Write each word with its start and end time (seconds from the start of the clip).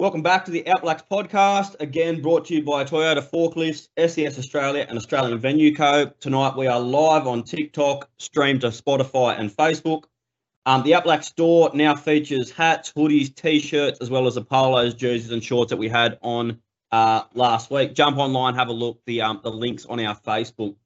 Welcome 0.00 0.22
back 0.22 0.44
to 0.44 0.52
the 0.52 0.62
Outblacks 0.62 1.02
podcast. 1.10 1.74
Again, 1.80 2.22
brought 2.22 2.44
to 2.46 2.54
you 2.54 2.62
by 2.62 2.84
Toyota 2.84 3.20
Forklifts, 3.20 3.88
SES 3.98 4.38
Australia, 4.38 4.86
and 4.88 4.96
Australian 4.96 5.36
Venue 5.40 5.74
Co. 5.74 6.12
Tonight 6.20 6.56
we 6.56 6.68
are 6.68 6.78
live 6.78 7.26
on 7.26 7.42
TikTok, 7.42 8.08
streamed 8.16 8.60
to 8.60 8.68
Spotify 8.68 9.36
and 9.40 9.50
Facebook. 9.50 10.04
Um, 10.66 10.84
the 10.84 10.94
Outback 10.94 11.24
store 11.24 11.72
now 11.74 11.96
features 11.96 12.52
hats, 12.52 12.92
hoodies, 12.96 13.34
t-shirts, 13.34 13.98
as 14.00 14.08
well 14.08 14.28
as 14.28 14.36
the 14.36 14.44
polos, 14.44 14.94
jerseys, 14.94 15.32
and 15.32 15.42
shorts 15.42 15.70
that 15.70 15.78
we 15.78 15.88
had 15.88 16.16
on 16.22 16.60
uh, 16.92 17.24
last 17.34 17.68
week. 17.68 17.94
Jump 17.94 18.18
online, 18.18 18.54
have 18.54 18.68
a 18.68 18.72
look. 18.72 19.00
The 19.04 19.22
um, 19.22 19.40
the 19.42 19.50
links 19.50 19.84
on 19.84 19.98
our 19.98 20.14
Facebook. 20.14 20.76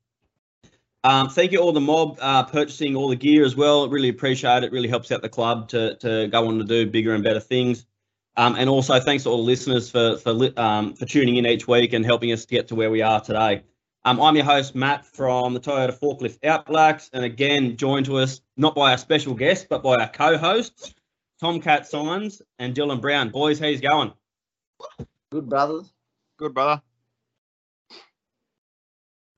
Um, 1.05 1.29
thank 1.29 1.53
you 1.53 1.59
all 1.59 1.73
the 1.73 1.81
mob 1.83 2.17
uh, 2.19 2.45
purchasing 2.45 2.97
all 2.97 3.09
the 3.09 3.17
gear 3.17 3.45
as 3.45 3.57
well. 3.57 3.91
Really 3.91 4.09
appreciate 4.09 4.65
it. 4.65 4.73
Really 4.73 4.89
helps 4.89 5.13
out 5.13 5.21
the 5.21 5.29
club 5.29 5.69
to 5.69 5.97
to 5.97 6.29
go 6.29 6.49
on 6.49 6.57
to 6.61 6.65
do 6.65 6.87
bigger 6.87 7.13
and 7.13 7.23
better 7.23 7.41
things. 7.41 7.85
Um, 8.37 8.57
and 8.57 8.69
also 8.69 8.99
thanks 8.99 9.25
to 9.25 9.31
all 9.31 9.37
the 9.37 9.43
listeners 9.43 9.91
for 9.91 10.17
for 10.17 10.51
um, 10.59 10.95
for 10.95 11.05
tuning 11.05 11.37
in 11.37 11.47
each 11.47 11.69
week 11.69 11.93
and 11.93 12.05
helping 12.05 12.33
us 12.33 12.47
get 12.47 12.69
to 12.69 12.75
where 12.75 12.91
we 12.91 13.03
are 13.03 13.21
today. 13.21 13.63
Um, 14.05 14.21
I'm 14.21 14.35
your 14.35 14.45
host, 14.45 14.75
Matt, 14.75 15.07
from 15.07 15.55
the 15.55 15.61
Toyota 15.61 15.97
Forklift 15.97 16.41
Outblacks. 16.41 17.11
And 17.13 17.25
again, 17.25 17.77
joined 17.77 18.07
to 18.07 18.17
us 18.19 18.41
not 18.57 18.75
by 18.75 18.91
our 18.91 18.99
special 18.99 19.35
guest, 19.35 19.67
but 19.69 19.83
by 19.83 19.97
our 19.97 20.09
co 20.09 20.37
hosts, 20.39 20.95
Tomcat 21.41 21.87
Signs 21.87 22.43
and 22.59 22.75
Dylan 22.75 23.01
Brown. 23.01 23.29
Boys, 23.29 23.61
how's 23.61 23.81
going? 23.81 24.13
Good, 25.31 25.49
brothers. 25.49 25.93
Good, 26.39 26.55
brother. 26.55 26.83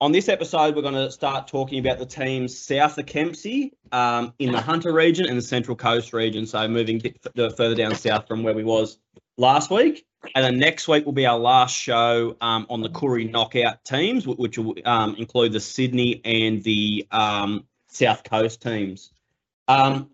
On 0.04 0.12
this 0.12 0.28
episode, 0.28 0.76
we're 0.76 0.82
going 0.82 0.92
to 0.92 1.10
start 1.10 1.48
talking 1.48 1.78
about 1.78 1.98
the 1.98 2.04
teams 2.04 2.58
south 2.58 2.98
of 2.98 3.06
Kempsey 3.06 3.72
um, 3.90 4.34
in 4.38 4.52
the 4.52 4.60
Hunter 4.60 4.92
region 4.92 5.24
and 5.24 5.38
the 5.38 5.42
Central 5.42 5.74
Coast 5.74 6.12
region. 6.12 6.44
So 6.44 6.68
moving 6.68 7.00
further 7.34 7.74
down 7.74 7.94
south 7.94 8.28
from 8.28 8.42
where 8.42 8.52
we 8.52 8.64
was 8.64 8.98
last 9.38 9.70
week. 9.70 10.04
And 10.34 10.44
then 10.44 10.58
next 10.58 10.88
week 10.88 11.06
will 11.06 11.14
be 11.14 11.24
our 11.24 11.38
last 11.38 11.74
show 11.74 12.36
um, 12.42 12.66
on 12.68 12.82
the 12.82 12.90
Koori 12.90 13.30
knockout 13.30 13.82
teams, 13.86 14.26
which 14.26 14.58
will 14.58 14.74
um, 14.84 15.14
include 15.14 15.54
the 15.54 15.60
Sydney 15.60 16.20
and 16.22 16.62
the 16.62 17.06
um, 17.10 17.64
South 17.88 18.24
Coast 18.24 18.60
teams. 18.60 19.10
Um, 19.68 20.10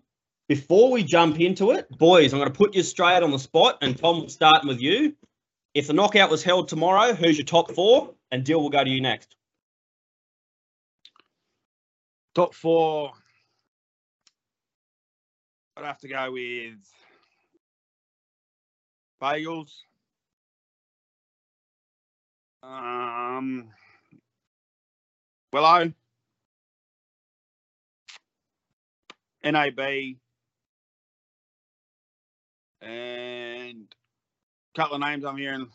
before 0.47 0.89
we 0.89 1.03
jump 1.03 1.37
into 1.41 1.71
it, 1.71 1.89
boys, 1.89 2.31
I'm 2.31 2.39
going 2.39 2.49
to 2.49 2.57
put 2.57 2.75
you 2.75 2.83
straight 2.83 3.23
on 3.23 3.31
the 3.31 3.39
spot, 3.39 3.79
and 3.81 3.97
Tom, 3.97 4.29
starting 4.29 4.69
with 4.69 4.79
you. 4.79 5.17
If 5.73 5.87
the 5.87 5.93
knockout 5.93 6.31
was 6.31 6.45
held 6.45 6.69
tomorrow, 6.69 7.13
who's 7.13 7.37
your 7.37 7.45
top 7.45 7.73
four? 7.73 8.13
And 8.31 8.45
Dill 8.45 8.61
will 8.61 8.69
go 8.69 8.85
to 8.85 8.89
you 8.89 9.01
next. 9.01 9.35
Top 12.33 12.55
four. 12.55 13.11
I'd 15.75 15.85
have 15.85 15.99
to 15.99 16.07
go 16.07 16.31
with 16.31 16.77
Bagels, 19.21 19.71
um, 22.63 23.69
Wello, 25.53 25.93
NAB, 29.43 29.79
and 32.81 33.87
a 33.93 34.79
couple 34.79 34.95
of 34.95 35.01
names 35.01 35.25
I'm 35.25 35.37
hearing 35.37 35.67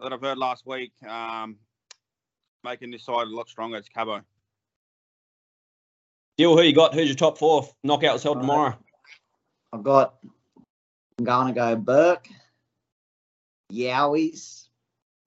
that 0.00 0.12
I've 0.12 0.20
heard 0.20 0.38
last 0.38 0.66
week 0.66 0.92
um, 1.08 1.56
making 2.64 2.90
this 2.90 3.04
side 3.04 3.26
a 3.28 3.30
lot 3.30 3.48
stronger. 3.48 3.76
It's 3.76 3.88
Cabo. 3.88 4.22
Dill, 6.40 6.56
who 6.56 6.62
you 6.62 6.72
got? 6.72 6.94
Who's 6.94 7.06
your 7.06 7.16
top 7.16 7.36
four? 7.36 7.68
Knockout 7.84 8.14
was 8.14 8.22
held 8.22 8.40
tomorrow. 8.40 8.74
I've 9.74 9.82
got, 9.82 10.14
I'm 11.18 11.26
going 11.26 11.48
to 11.48 11.52
go 11.52 11.76
Bourke, 11.76 12.28
Yowies, 13.70 14.68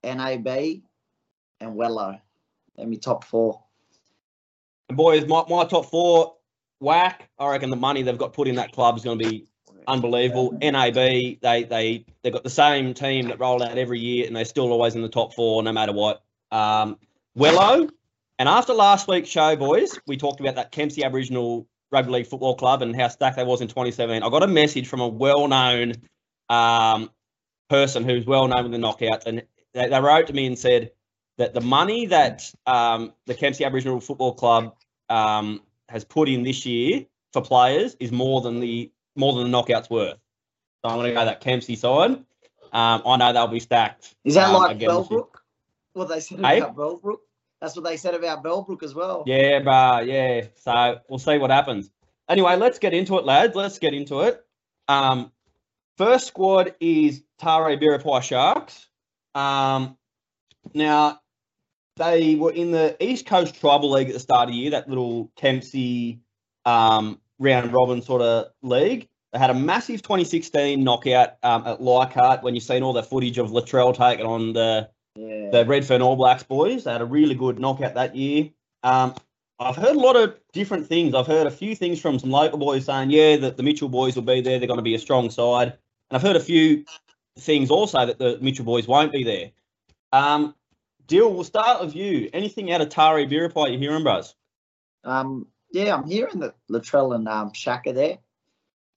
NAB, 0.04 0.48
and 0.48 1.76
Wello. 1.76 2.20
Let 2.76 2.88
me 2.88 2.98
top 2.98 3.26
four. 3.26 3.62
And 4.90 4.98
boys, 4.98 5.28
my, 5.28 5.44
my 5.48 5.66
top 5.66 5.92
four, 5.92 6.38
whack. 6.80 7.30
I 7.38 7.52
reckon 7.52 7.70
the 7.70 7.76
money 7.76 8.02
they've 8.02 8.18
got 8.18 8.34
put 8.34 8.48
in 8.48 8.56
that 8.56 8.72
club 8.72 8.98
is 8.98 9.04
going 9.04 9.20
to 9.20 9.30
be 9.30 9.46
unbelievable. 9.88 10.58
NAB, 10.64 10.96
they 10.96 11.38
they 11.42 12.06
they 12.24 12.32
got 12.32 12.44
the 12.44 12.50
same 12.50 12.96
team 12.96 13.28
that 13.28 13.40
roll 13.40 13.62
out 13.62 13.78
every 13.78 14.00
year, 14.00 14.26
and 14.26 14.36
they're 14.36 14.46
still 14.46 14.72
always 14.72 14.96
in 14.96 15.04
the 15.04 15.10
top 15.10 15.36
four 15.36 15.62
no 15.62 15.74
matter 15.74 15.94
what. 15.94 16.24
Um, 16.52 16.98
Wello, 17.38 17.88
and 18.40 18.50
after 18.50 18.74
last 18.74 19.08
week's 19.08 19.30
show, 19.30 19.56
boys, 19.56 19.98
we 20.08 20.18
talked 20.18 20.40
about 20.40 20.56
that 20.56 20.72
Kempsey 20.72 21.04
Aboriginal 21.04 21.68
Rugby 21.92 22.12
League 22.12 22.28
Football 22.28 22.56
Club 22.56 22.82
and 22.82 22.96
how 22.96 23.08
stacked 23.08 23.38
they 23.38 23.44
was 23.44 23.62
in 23.62 23.68
2017. 23.68 24.24
I 24.24 24.30
got 24.30 24.44
a 24.44 24.48
message 24.48 24.88
from 24.88 25.02
a 25.02 25.08
well-known 25.08 25.94
um, 26.50 27.12
person 27.70 28.04
who's 28.04 28.26
well 28.26 28.48
known 28.48 28.66
in 28.66 28.72
the 28.72 28.78
knockouts, 28.78 29.26
and 29.26 29.44
they, 29.74 29.88
they 29.88 30.02
wrote 30.02 30.28
to 30.28 30.34
me 30.34 30.48
and 30.48 30.58
said 30.58 30.92
that 31.38 31.54
the 31.54 31.62
money 31.62 32.08
that 32.08 32.52
um, 32.66 33.14
the 33.26 33.36
Kempsey 33.36 33.66
Aboriginal 33.66 34.00
Football 34.00 34.34
Club 34.34 34.76
um, 35.10 35.62
has 35.90 36.04
put 36.04 36.30
in 36.30 36.44
this 36.44 36.66
year 36.66 37.06
for 37.32 37.42
players 37.42 37.96
is 38.00 38.12
more 38.12 38.42
than 38.42 38.60
the 38.60 38.92
more 39.16 39.34
than 39.34 39.50
the 39.52 39.56
knockouts 39.56 39.90
worth. 39.90 40.18
So 40.84 40.90
I'm 40.90 40.98
going 40.98 41.10
to 41.10 41.14
go 41.14 41.26
that 41.26 41.42
Kempsey 41.42 41.76
side. 41.76 42.12
Um, 42.74 43.04
I 43.06 43.18
know 43.18 43.34
they'll 43.34 43.48
be 43.48 43.60
stacked. 43.60 44.16
Is 44.24 44.34
that 44.34 44.50
um, 44.50 44.56
like 44.56 44.80
Bellbrook? 44.80 45.28
What 45.94 46.10
they 46.10 46.20
said 46.20 46.40
about 46.40 46.76
Bellbrook? 46.76 47.20
That's 47.64 47.78
what 47.78 47.86
they 47.86 47.96
said 47.96 48.14
about 48.14 48.44
Bellbrook 48.44 48.84
as 48.84 48.94
well. 48.94 49.24
Yeah, 49.26 49.62
but 49.62 50.06
yeah. 50.06 50.48
So 50.58 51.00
we'll 51.08 51.18
see 51.18 51.38
what 51.38 51.50
happens. 51.50 51.90
Anyway, 52.28 52.58
let's 52.58 52.78
get 52.78 52.94
into 52.94 53.18
it, 53.18 53.24
lads. 53.24 53.56
Let's 53.56 53.80
get 53.80 53.94
into 53.94 54.20
it. 54.20 54.46
Um, 54.90 55.32
first 55.98 56.28
squad 56.28 56.76
is 56.82 57.24
Taree 57.42 57.82
Biripi 57.82 58.22
Sharks. 58.22 58.90
Um, 59.34 59.98
now, 60.74 61.22
they 61.96 62.36
were 62.36 62.52
in 62.52 62.72
the 62.72 62.98
East 63.00 63.28
Coast 63.28 63.56
Tribal 63.56 63.92
League 63.92 64.10
at 64.10 64.14
the 64.14 64.20
start 64.20 64.50
of 64.50 64.54
the 64.54 64.60
year, 64.60 64.72
that 64.72 64.90
little 64.90 65.32
Kempsey 65.38 66.20
um, 66.66 67.22
round 67.40 67.72
robin 67.72 68.02
sort 68.02 68.22
of 68.22 68.48
league. 68.62 69.08
They 69.32 69.40
had 69.40 69.52
a 69.52 69.56
massive 69.56 70.02
2016 70.02 70.84
knockout 70.84 71.38
um, 71.44 71.66
at 71.66 71.82
Leichhardt 71.82 72.44
when 72.44 72.56
you've 72.56 72.66
seen 72.66 72.84
all 72.84 72.92
the 72.92 73.04
footage 73.04 73.38
of 73.38 73.52
Latrell 73.52 73.96
taking 73.96 74.26
on 74.26 74.52
the 74.52 74.90
yeah. 75.16 75.50
the 75.52 75.66
Redfern 75.66 76.02
All 76.02 76.16
Blacks 76.16 76.44
boys. 76.44 76.84
They 76.84 76.92
had 76.92 77.02
a 77.02 77.06
really 77.06 77.36
good 77.36 77.60
knockout 77.60 77.96
that 77.96 78.16
year. 78.16 78.50
Um, 78.84 79.16
I've 79.60 79.76
heard 79.76 79.96
a 79.96 80.00
lot 80.00 80.16
of 80.16 80.38
different 80.52 80.88
things. 80.88 81.14
I've 81.14 81.28
heard 81.28 81.48
a 81.48 81.52
few 81.52 81.76
things 81.76 82.00
from 82.02 82.20
some 82.20 82.32
local 82.32 82.58
boys 82.58 82.86
saying, 82.86 83.12
yeah, 83.12 83.38
that 83.38 83.58
the 83.58 83.64
Mitchell 83.64 83.90
boys 83.90 84.16
will 84.16 84.24
be 84.24 84.42
there. 84.42 84.60
They're 84.60 84.68
going 84.68 84.80
to 84.80 84.84
be 84.84 84.96
a 84.96 85.00
strong 85.00 85.30
side. 85.30 85.68
And 85.68 86.18
I've 86.18 86.22
heard 86.22 86.36
a 86.36 86.42
few 86.42 86.86
things 87.38 87.72
also 87.72 88.06
that 88.06 88.20
the 88.20 88.38
Mitchell 88.42 88.66
boys 88.66 88.88
won't 88.88 89.12
be 89.12 89.24
there. 89.24 89.52
Um, 90.12 90.56
Dill, 91.08 91.34
we'll 91.34 91.44
start 91.44 91.84
with 91.84 91.96
you. 91.96 92.30
Anything 92.34 92.72
out 92.72 92.82
of 92.82 92.90
Taree 92.90 93.30
Biripi 93.30 93.70
you're 93.70 93.80
hearing, 93.80 94.04
bros? 94.04 94.36
Um, 95.04 95.48
yeah, 95.72 95.96
I'm 95.96 96.08
hearing 96.08 96.40
that 96.40 96.56
Latrell 96.70 97.16
and 97.16 97.28
um, 97.28 97.54
Shaka 97.54 97.94
there. 97.94 98.20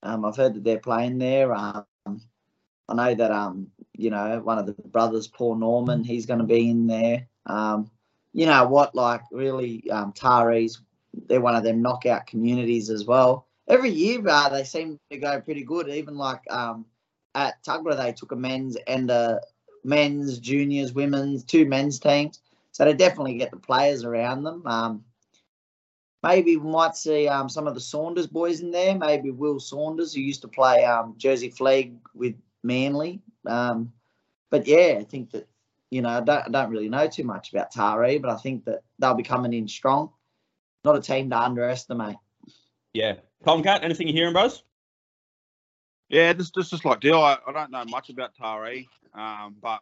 Um, 0.03 0.25
I've 0.25 0.37
heard 0.37 0.55
that 0.55 0.65
they're 0.65 0.79
playing 0.79 1.19
there. 1.19 1.55
Um, 1.55 1.85
I 2.07 2.95
know 2.95 3.15
that 3.15 3.31
um, 3.31 3.69
you 3.97 4.11
know, 4.11 4.41
one 4.41 4.59
of 4.59 4.67
the 4.67 4.73
brothers, 4.73 5.27
Paul 5.27 5.57
Norman, 5.57 6.05
he's 6.05 6.27
going 6.27 6.41
to 6.41 6.47
be 6.47 6.71
in 6.71 6.87
there. 6.87 7.27
Um, 7.47 7.91
you 8.33 8.47
know 8.47 8.67
what? 8.67 8.95
Like 8.95 9.23
really, 9.31 9.91
um, 9.91 10.13
Taree's 10.13 10.81
they're 11.29 11.41
one 11.41 11.57
of 11.57 11.65
them 11.65 11.83
knockout 11.83 12.27
communities 12.27 12.91
as 12.91 13.05
well. 13.05 13.47
Every 13.69 13.91
year, 13.91 14.23
uh, 14.27 14.49
they 14.49 14.65
seem 14.65 14.99
to 15.11 15.19
go 15.19 15.41
pretty 15.41 15.65
good. 15.65 15.89
Even 15.89 16.17
like 16.17 16.43
um, 16.51 16.85
at 17.35 17.63
Tuggerah, 17.65 17.97
they 17.97 18.13
took 18.13 18.33
a 18.33 18.37
men's 18.37 18.77
and 18.87 19.11
a 19.11 19.41
men's, 19.85 20.39
juniors, 20.39 20.93
women's, 20.93 21.45
two 21.45 21.67
men's 21.67 21.99
teams. 21.99 22.41
So 22.73 22.85
they 22.85 22.95
definitely 22.95 23.39
get 23.39 23.51
the 23.51 23.57
players 23.57 24.05
around 24.05 24.45
them. 24.45 24.63
Um, 24.67 25.05
maybe 26.23 26.57
we 26.57 26.71
might 26.71 26.97
see 26.97 27.27
um, 27.27 27.49
some 27.49 27.67
of 27.67 27.75
the 27.75 27.81
Saunders 27.81 28.27
boys 28.27 28.61
in 28.61 28.71
there. 28.71 28.95
Maybe 28.95 29.31
Will 29.31 29.59
Saunders, 29.59 30.15
who 30.15 30.21
used 30.21 30.43
to 30.43 30.49
play 30.49 30.85
um, 30.85 31.15
Jersey 31.17 31.51
Flegg 31.51 31.97
with 32.15 32.35
Manly. 32.63 33.21
Um, 33.47 33.93
but 34.51 34.67
yeah, 34.67 34.97
I 35.01 35.05
think 35.05 35.31
that 35.33 35.49
you 35.91 36.03
know 36.03 36.09
I 36.09 36.21
don't, 36.21 36.47
I 36.47 36.49
don't 36.49 36.71
really 36.71 36.89
know 36.89 37.09
too 37.09 37.25
much 37.25 37.53
about 37.53 37.73
Taree, 37.73 38.21
but 38.21 38.31
I 38.31 38.37
think 38.37 38.65
that 38.65 38.83
they'll 38.99 39.15
be 39.15 39.23
coming 39.23 39.53
in 39.53 39.69
strong. 39.69 40.11
Not 40.85 40.97
a 40.97 41.01
team 41.01 41.31
to 41.31 41.39
underestimate. 41.39 42.17
Yeah, 42.93 43.15
Tomcat, 43.45 43.85
anything 43.85 44.09
you're 44.09 44.17
hearing, 44.17 44.33
bros? 44.33 44.63
Yeah, 46.09 46.33
this, 46.33 46.51
this 46.55 46.73
is 46.73 46.85
like 46.85 47.01
Dill. 47.01 47.23
I, 47.23 47.39
I 47.47 47.53
don't 47.53 47.71
know 47.71 47.85
much 47.85 48.11
about 48.11 48.37
Taree, 48.41 48.87
um, 49.15 49.57
but 49.61 49.81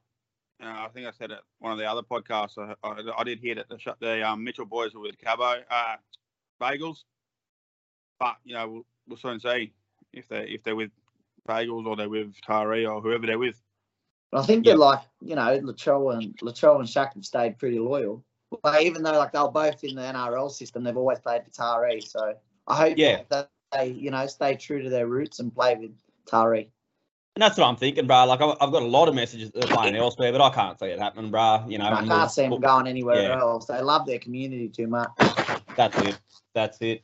uh, 0.63 0.67
I 0.67 0.89
think 0.95 1.07
I 1.07 1.11
said 1.11 1.31
it 1.31 1.41
one 1.59 1.73
of 1.73 1.79
the 1.79 1.85
other 1.85 2.03
podcasts. 2.03 2.57
I, 2.59 2.75
I, 2.83 3.03
I 3.19 3.25
did 3.25 3.41
hear 3.41 3.55
that 3.57 3.69
the, 3.69 3.79
the 4.01 4.29
um, 4.29 4.43
Mitchell 4.43 4.65
boys 4.65 4.95
were 4.95 5.03
with 5.03 5.19
Cabo 5.19 5.63
uh, 5.71 5.97
Bagels, 6.61 7.05
but 8.19 8.37
you 8.45 8.55
know 8.55 8.69
we'll, 8.69 8.87
we'll 9.07 9.19
soon 9.19 9.41
see 9.41 9.73
if 10.13 10.29
they 10.29 10.45
if 10.45 10.63
they're 10.63 10.77
with 10.77 10.91
Bagels 11.49 11.87
or 11.87 11.97
they're 11.97 12.09
with 12.09 12.35
Taree 12.41 12.91
or 12.91 13.01
whoever 13.01 13.27
they're 13.27 13.39
with. 13.39 13.61
But 14.31 14.43
I 14.43 14.47
think 14.47 14.65
they're 14.65 14.77
like 14.77 15.01
you 15.21 15.37
know 15.37 15.59
Latrell 15.61 16.15
and 16.15 16.37
Latrell 16.39 16.79
and 16.79 16.89
Shaq 16.89 17.15
have 17.15 17.25
stayed 17.25 17.59
pretty 17.59 17.79
loyal. 17.79 18.25
But 18.63 18.83
even 18.83 19.03
though 19.03 19.19
like 19.19 19.33
they're 19.33 19.49
both 19.49 19.83
in 19.85 19.97
the 19.97 20.03
NRL 20.03 20.51
system, 20.51 20.85
they've 20.85 20.97
always 20.97 21.19
played 21.19 21.43
for 21.45 21.51
Taree. 21.51 22.07
So 22.07 22.35
I 22.67 22.77
hope 22.77 22.95
yeah. 22.97 23.23
that 23.31 23.51
they 23.73 23.89
you 23.89 24.11
know 24.11 24.27
stay 24.27 24.57
true 24.57 24.83
to 24.83 24.91
their 24.91 25.07
roots 25.07 25.41
and 25.41 25.55
play 25.55 25.75
with 25.77 25.93
Taree. 26.27 26.69
And 27.37 27.43
that's 27.43 27.59
what 27.59 27.67
I'm 27.67 27.77
thinking, 27.77 28.07
bro. 28.07 28.27
Like 28.27 28.41
I've, 28.41 28.57
I've 28.61 28.71
got 28.71 28.83
a 28.83 28.87
lot 28.87 29.09
of 29.09 29.15
messages 29.15 29.51
that 29.51 29.67
they're 29.67 29.77
playing 29.77 29.97
elsewhere, 29.97 30.31
but 30.31 30.41
I 30.41 30.51
can't 30.51 30.79
see 30.79 30.87
it 30.87 31.01
happening, 31.01 31.33
bro. 31.33 31.65
You 31.67 31.79
know, 31.79 31.87
I 31.87 32.07
can't 32.07 32.31
see 32.31 32.43
them 32.43 32.61
going 32.61 32.87
anywhere 32.87 33.23
yeah. 33.23 33.41
else. 33.41 33.67
They 33.67 33.81
love 33.81 34.07
their 34.07 34.21
community 34.21 34.69
too 34.69 34.87
much. 34.87 35.09
That's 35.77 35.99
it. 35.99 36.19
That's 36.55 36.79
it. 36.81 37.03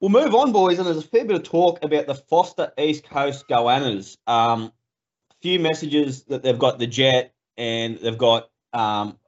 We'll 0.00 0.10
move 0.10 0.34
on, 0.34 0.52
boys, 0.52 0.78
and 0.78 0.86
there's 0.86 0.98
a 0.98 1.02
fair 1.02 1.24
bit 1.24 1.36
of 1.36 1.42
talk 1.42 1.82
about 1.82 2.06
the 2.06 2.14
Forster 2.14 2.72
East 2.78 3.08
Coast 3.08 3.48
Goannas. 3.48 4.16
Um, 4.28 4.72
a 5.30 5.34
few 5.42 5.58
messages 5.58 6.22
that 6.24 6.42
they've 6.42 6.58
got 6.58 6.78
the 6.78 6.86
Jet, 6.86 7.34
and 7.56 7.98
they've 7.98 8.16
got 8.16 8.50
um, 8.72 9.18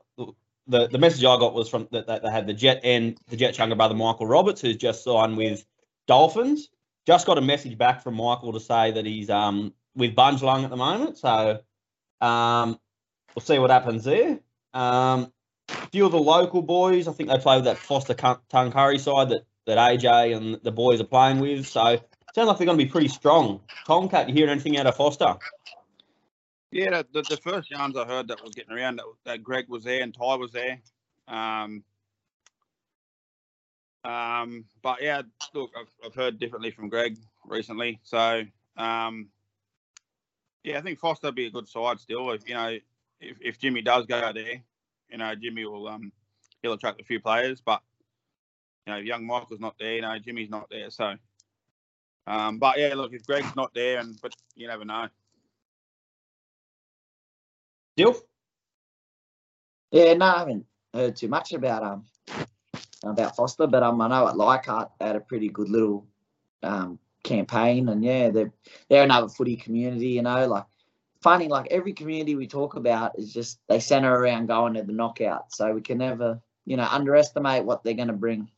the 0.69 0.87
the 0.87 0.99
message 0.99 1.25
I 1.25 1.37
got 1.39 1.55
was 1.55 1.69
from 1.69 1.89
that, 1.91 2.07
that 2.07 2.23
they 2.23 2.31
had 2.31 2.47
the 2.47 2.55
Jet 2.55 2.81
and 2.85 3.19
the 3.29 3.37
Jet's 3.37 3.59
younger 3.59 3.75
brother 3.75 3.95
Michael 3.95 4.27
Roberts, 4.27 4.61
who's 4.61 4.77
just 4.77 5.03
signed 5.03 5.37
with 5.37 5.65
Dolphins. 6.07 6.69
Just 7.05 7.27
got 7.27 7.39
a 7.39 7.43
message 7.43 7.77
back 7.77 8.03
from 8.03 8.15
Michael 8.15 8.53
to 8.53 8.61
say 8.61 8.93
that 8.93 9.05
he's 9.05 9.29
um 9.29 9.75
with 9.97 10.15
Bundjalung 10.15 10.63
at 10.63 10.71
the 10.71 10.77
moment, 10.77 11.19
so 11.19 11.61
um, 12.21 12.79
we'll 13.35 13.43
see 13.43 13.59
what 13.59 13.71
happens 13.71 14.05
there. 14.05 14.39
Um, 14.73 15.33
a 15.69 15.87
few 15.91 16.07
of 16.07 16.13
the 16.13 16.21
local 16.21 16.63
boys, 16.63 17.09
I 17.09 17.13
think 17.13 17.29
they 17.29 17.39
play 17.39 17.57
with 17.57 17.65
that 17.65 17.79
Forster 17.79 18.15
Tuncurry 18.15 19.01
side 19.01 19.31
that, 19.31 19.45
that 19.71 19.79
AJ 19.79 20.37
and 20.37 20.61
the 20.63 20.73
boys 20.73 21.01
are 21.01 21.05
playing 21.05 21.39
with. 21.39 21.67
So 21.67 21.99
sounds 22.35 22.49
like 22.49 22.59
they're 22.59 22.67
going 22.67 22.79
to 22.79 22.85
be 22.85 22.91
pretty 22.91 23.09
strong. 23.09 23.61
Tomcat, 23.87 24.29
you 24.29 24.35
hearing 24.35 24.51
anything 24.51 24.77
out 24.79 24.87
of 24.87 24.97
Forster? 24.97 25.37
Yeah, 26.73 27.03
the, 27.13 27.23
the, 27.23 27.37
first 27.37 27.71
yarns 27.71 27.97
I 27.97 28.05
heard 28.05 28.29
that 28.29 28.43
was 28.43 28.55
getting 28.55 28.73
around 28.73 28.97
that, 28.97 29.07
that 29.25 29.43
Greg 29.43 29.69
was 29.69 29.85
there 29.85 30.03
and 30.03 30.15
Ty 30.15 30.37
was 30.37 30.53
there. 30.53 30.81
Um, 31.27 31.83
um, 34.05 34.65
but 34.83 35.03
yeah, 35.03 35.23
look, 35.53 35.71
I've, 35.79 35.91
I've 36.05 36.15
heard 36.15 36.39
differently 36.39 36.71
from 36.71 36.89
Greg 36.89 37.19
recently. 37.45 38.01
So 38.03 38.43
um, 38.77 39.29
yeah, 40.65 40.79
I 40.79 40.81
think 40.81 40.99
Forster 40.99 41.29
would 41.29 41.35
be 41.35 41.47
a 41.47 41.51
good 41.51 41.69
side 41.69 42.01
still. 42.01 42.31
If 42.31 42.49
you 42.49 42.55
know, 42.55 42.79
if, 43.21 43.37
if 43.41 43.59
Jimmy 43.59 43.83
does 43.83 44.07
go 44.07 44.33
there, 44.33 44.63
you 45.11 45.19
know, 45.19 45.35
Jimmy 45.35 45.65
will 45.65 45.89
um 45.89 46.13
he'll 46.63 46.73
attract 46.73 47.01
a 47.01 47.05
few 47.05 47.21
players. 47.21 47.61
But 47.61 47.83
you 48.87 48.93
know, 48.93 48.99
young 48.99 49.27
Michael's 49.27 49.61
not 49.61 49.77
there. 49.79 49.95
You 49.95 50.03
know, 50.03 50.19
Jimmy's 50.19 50.51
not 50.51 50.69
there. 50.71 50.91
So. 50.91 51.15
Um, 52.27 52.59
but 52.59 52.79
yeah, 52.79 52.95
look, 52.95 53.13
if 53.13 53.27
Greg's 53.27 53.57
not 53.57 53.75
there, 53.75 53.99
and 53.99 54.19
but 54.23 54.33
you 54.55 54.69
never 54.69 54.85
know. 54.85 55.09
Still? 57.97 58.17
Yeah, 59.91 60.15
no, 60.15 60.27
I 60.27 60.39
haven't 60.39 60.67
heard 60.95 61.17
too 61.17 61.29
much 61.29 61.53
about 61.53 61.83
um 61.83 62.05
about 63.03 63.35
Forster, 63.35 63.67
but 63.67 63.83
um, 63.83 64.01
I 64.01 64.09
know 64.09 64.29
at 64.29 64.37
Leichhardt 64.37 64.91
they 64.99 65.07
had 65.07 65.17
a 65.17 65.21
pretty 65.21 65.49
good 65.49 65.69
little 65.69 66.07
um 66.63 66.99
campaign, 67.25 67.89
and 67.89 68.05
yeah, 68.05 68.31
they're 68.31 68.53
they're 68.89 69.05
another 69.05 69.29
footy 69.29 69.57
community, 69.57 70.11
you 70.11 70.23
know, 70.23 70.47
like 70.47 70.67
funny, 71.23 71.49
like 71.49 71.69
every 71.71 71.93
community 71.93 72.37
we 72.37 72.47
talk 72.47 72.77
about 72.77 73.19
is 73.19 73.33
just 73.33 73.59
they 73.69 73.81
center 73.81 74.13
around 74.13 74.47
going 74.47 74.75
to 74.75 74.83
the 74.83 74.93
knockout, 74.93 75.53
so 75.53 75.73
we 75.73 75.81
can 75.81 75.99
never, 75.99 76.41
you 76.65 76.77
know, 76.77 76.87
underestimate 76.89 77.65
what 77.65 77.83
they're 77.83 77.95
going 77.95 78.09
to 78.09 78.15
bring. 78.15 78.49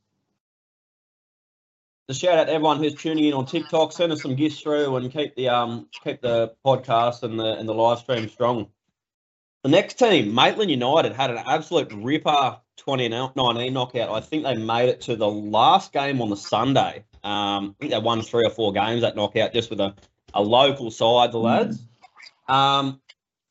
The 2.12 2.18
shout 2.18 2.36
out 2.36 2.44
to 2.44 2.52
everyone 2.52 2.76
who's 2.76 2.92
tuning 2.94 3.24
in 3.24 3.32
on 3.32 3.46
TikTok. 3.46 3.90
Send 3.90 4.12
us 4.12 4.20
some 4.20 4.36
gifts 4.36 4.60
through 4.60 4.96
and 4.96 5.10
keep 5.10 5.34
the 5.34 5.48
um 5.48 5.88
keep 6.04 6.20
the 6.20 6.52
podcast 6.62 7.22
and 7.22 7.40
the 7.40 7.56
and 7.56 7.66
the 7.66 7.72
live 7.72 8.00
stream 8.00 8.28
strong. 8.28 8.68
The 9.62 9.70
next 9.70 9.98
team, 9.98 10.34
Maitland 10.34 10.70
United, 10.70 11.14
had 11.14 11.30
an 11.30 11.38
absolute 11.38 11.90
ripper 11.90 12.58
2019 12.76 13.72
knockout. 13.72 14.10
I 14.10 14.20
think 14.20 14.44
they 14.44 14.56
made 14.56 14.90
it 14.90 15.00
to 15.02 15.16
the 15.16 15.26
last 15.26 15.94
game 15.94 16.20
on 16.20 16.28
the 16.28 16.36
Sunday. 16.36 17.06
Um, 17.24 17.76
I 17.80 17.80
think 17.80 17.92
they 17.92 17.98
won 17.98 18.20
three 18.20 18.44
or 18.44 18.50
four 18.50 18.74
games 18.74 19.00
that 19.00 19.16
knockout 19.16 19.54
just 19.54 19.70
with 19.70 19.80
a, 19.80 19.94
a 20.34 20.42
local 20.42 20.90
side, 20.90 21.32
the 21.32 21.38
lads. 21.38 21.82
Um, 22.46 23.00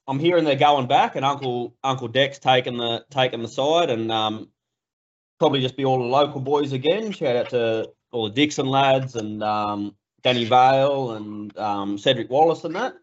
I'm 0.08 0.20
hearing 0.20 0.44
they're 0.44 0.56
going 0.56 0.86
back, 0.86 1.16
and 1.16 1.26
Uncle 1.26 1.74
Uncle 1.84 2.10
Dex 2.10 2.38
taking 2.38 2.78
the 2.78 3.06
taking 3.10 3.42
the 3.42 3.48
side, 3.48 3.90
and 3.90 4.12
um, 4.12 4.50
probably 5.40 5.62
just 5.62 5.78
be 5.78 5.84
all 5.84 5.98
the 5.98 6.06
local 6.06 6.42
boys 6.42 6.74
again. 6.74 7.12
Shout 7.12 7.36
out 7.36 7.50
to 7.50 7.92
all 8.12 8.26
the 8.26 8.34
Dixon 8.34 8.68
lads 8.68 9.16
and 9.16 9.44
um, 9.44 9.96
Danny 10.24 10.46
Vale 10.46 11.12
and 11.12 11.58
um, 11.58 11.98
Cedric 11.98 12.30
Wallace 12.30 12.64
and 12.64 12.76
that. 12.76 12.96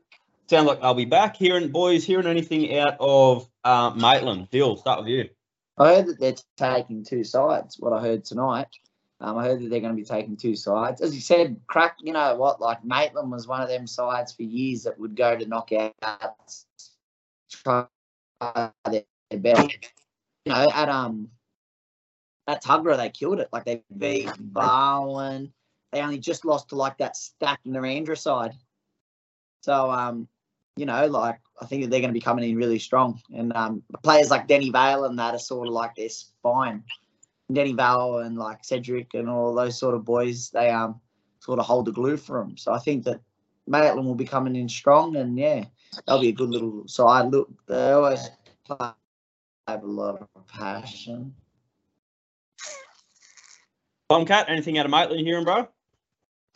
Sounds 0.48 0.66
like 0.66 0.78
I'll 0.82 0.94
be 0.94 1.04
back. 1.04 1.36
Hearing 1.36 1.68
boys, 1.68 2.04
hearing 2.04 2.26
anything 2.26 2.78
out 2.78 2.96
of 3.00 3.48
uh, 3.64 3.90
Maitland? 3.90 4.48
Dill, 4.50 4.76
start 4.76 5.00
with 5.00 5.08
you. 5.08 5.28
I 5.76 5.94
heard 5.94 6.06
that 6.06 6.18
they're 6.18 6.34
taking 6.56 7.04
two 7.04 7.22
sides. 7.22 7.76
What 7.78 7.92
I 7.92 8.00
heard 8.00 8.24
tonight, 8.24 8.68
um, 9.20 9.36
I 9.36 9.44
heard 9.44 9.60
that 9.60 9.68
they're 9.68 9.80
going 9.80 9.94
to 9.94 10.02
be 10.02 10.08
taking 10.08 10.36
two 10.36 10.56
sides. 10.56 11.00
As 11.00 11.14
you 11.14 11.20
said, 11.20 11.60
crack. 11.66 11.96
You 12.00 12.14
know 12.14 12.34
what? 12.36 12.60
Like 12.60 12.84
Maitland 12.84 13.30
was 13.30 13.46
one 13.46 13.60
of 13.60 13.68
them 13.68 13.86
sides 13.86 14.32
for 14.32 14.42
years 14.42 14.84
that 14.84 14.98
would 14.98 15.16
go 15.16 15.36
to 15.36 15.44
knockouts, 15.44 16.64
try 17.52 17.86
their 18.90 19.04
best. 19.34 19.92
You 20.46 20.52
know, 20.54 20.70
at 20.72 20.88
um, 20.88 21.28
at 22.48 22.64
Tuggerah 22.64 22.96
they 22.96 23.10
killed 23.10 23.38
it. 23.38 23.48
Like 23.52 23.64
they 23.64 23.84
beat 23.96 24.30
Barwon. 24.52 25.52
They 25.92 26.00
only 26.00 26.18
just 26.18 26.44
lost 26.44 26.70
to 26.70 26.76
like 26.76 26.98
that 26.98 27.16
stack 27.16 27.60
in 27.64 27.72
the 27.72 27.80
Andrew 27.80 28.16
side. 28.16 28.54
So 29.60 29.90
um, 29.90 30.26
you 30.76 30.86
know, 30.86 31.06
like 31.06 31.40
I 31.60 31.66
think 31.66 31.82
that 31.82 31.90
they're 31.90 32.00
going 32.00 32.10
to 32.10 32.14
be 32.14 32.20
coming 32.20 32.48
in 32.48 32.56
really 32.56 32.78
strong. 32.78 33.20
And 33.34 33.52
um, 33.54 33.82
players 34.02 34.30
like 34.30 34.48
Denny 34.48 34.70
Vale 34.70 35.04
and 35.04 35.18
that 35.18 35.34
are 35.34 35.38
sort 35.38 35.68
of 35.68 35.74
like 35.74 35.94
their 35.94 36.08
spine. 36.08 36.82
Denny 37.52 37.72
Vale 37.72 38.18
and 38.18 38.36
like 38.36 38.64
Cedric 38.64 39.14
and 39.14 39.28
all 39.28 39.54
those 39.54 39.78
sort 39.78 39.94
of 39.94 40.04
boys, 40.04 40.50
they 40.50 40.70
um 40.70 41.00
sort 41.40 41.58
of 41.58 41.66
hold 41.66 41.86
the 41.86 41.92
glue 41.92 42.16
for 42.16 42.40
them. 42.40 42.56
So 42.56 42.72
I 42.72 42.78
think 42.78 43.04
that 43.04 43.20
Maitland 43.66 44.06
will 44.06 44.14
be 44.14 44.24
coming 44.24 44.56
in 44.56 44.68
strong, 44.68 45.16
and 45.16 45.38
yeah, 45.38 45.64
that'll 46.06 46.20
be 46.20 46.28
a 46.28 46.32
good 46.32 46.50
little 46.50 46.86
side. 46.88 47.30
Look, 47.30 47.50
they 47.66 47.92
always 47.92 48.28
have 48.68 48.94
a 49.68 49.86
lot 49.86 50.20
of 50.20 50.46
passion. 50.46 51.34
Tomcat, 54.10 54.46
anything 54.48 54.78
out 54.78 54.86
of 54.86 54.90
Maitland 54.90 55.26
hearing, 55.26 55.44
bro? 55.44 55.68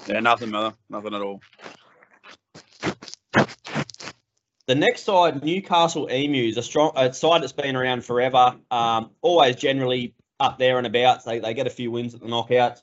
Yeah, 0.06 0.20
nothing, 0.20 0.50
Miller. 0.50 0.72
Nothing 0.88 1.14
at 1.14 1.20
all. 1.20 1.40
The 4.66 4.74
next 4.74 5.04
side, 5.04 5.44
Newcastle 5.44 6.06
Emus, 6.06 6.56
a 6.56 6.62
strong 6.62 6.92
a 6.96 7.12
side 7.12 7.42
that's 7.42 7.52
been 7.52 7.76
around 7.76 8.04
forever. 8.04 8.56
Um, 8.70 9.10
always 9.20 9.56
generally 9.56 10.14
up 10.40 10.58
there 10.58 10.78
and 10.78 10.86
about. 10.86 11.24
They 11.24 11.40
they 11.40 11.52
get 11.52 11.66
a 11.66 11.70
few 11.70 11.90
wins 11.90 12.14
at 12.14 12.20
the 12.20 12.26
knockouts. 12.26 12.80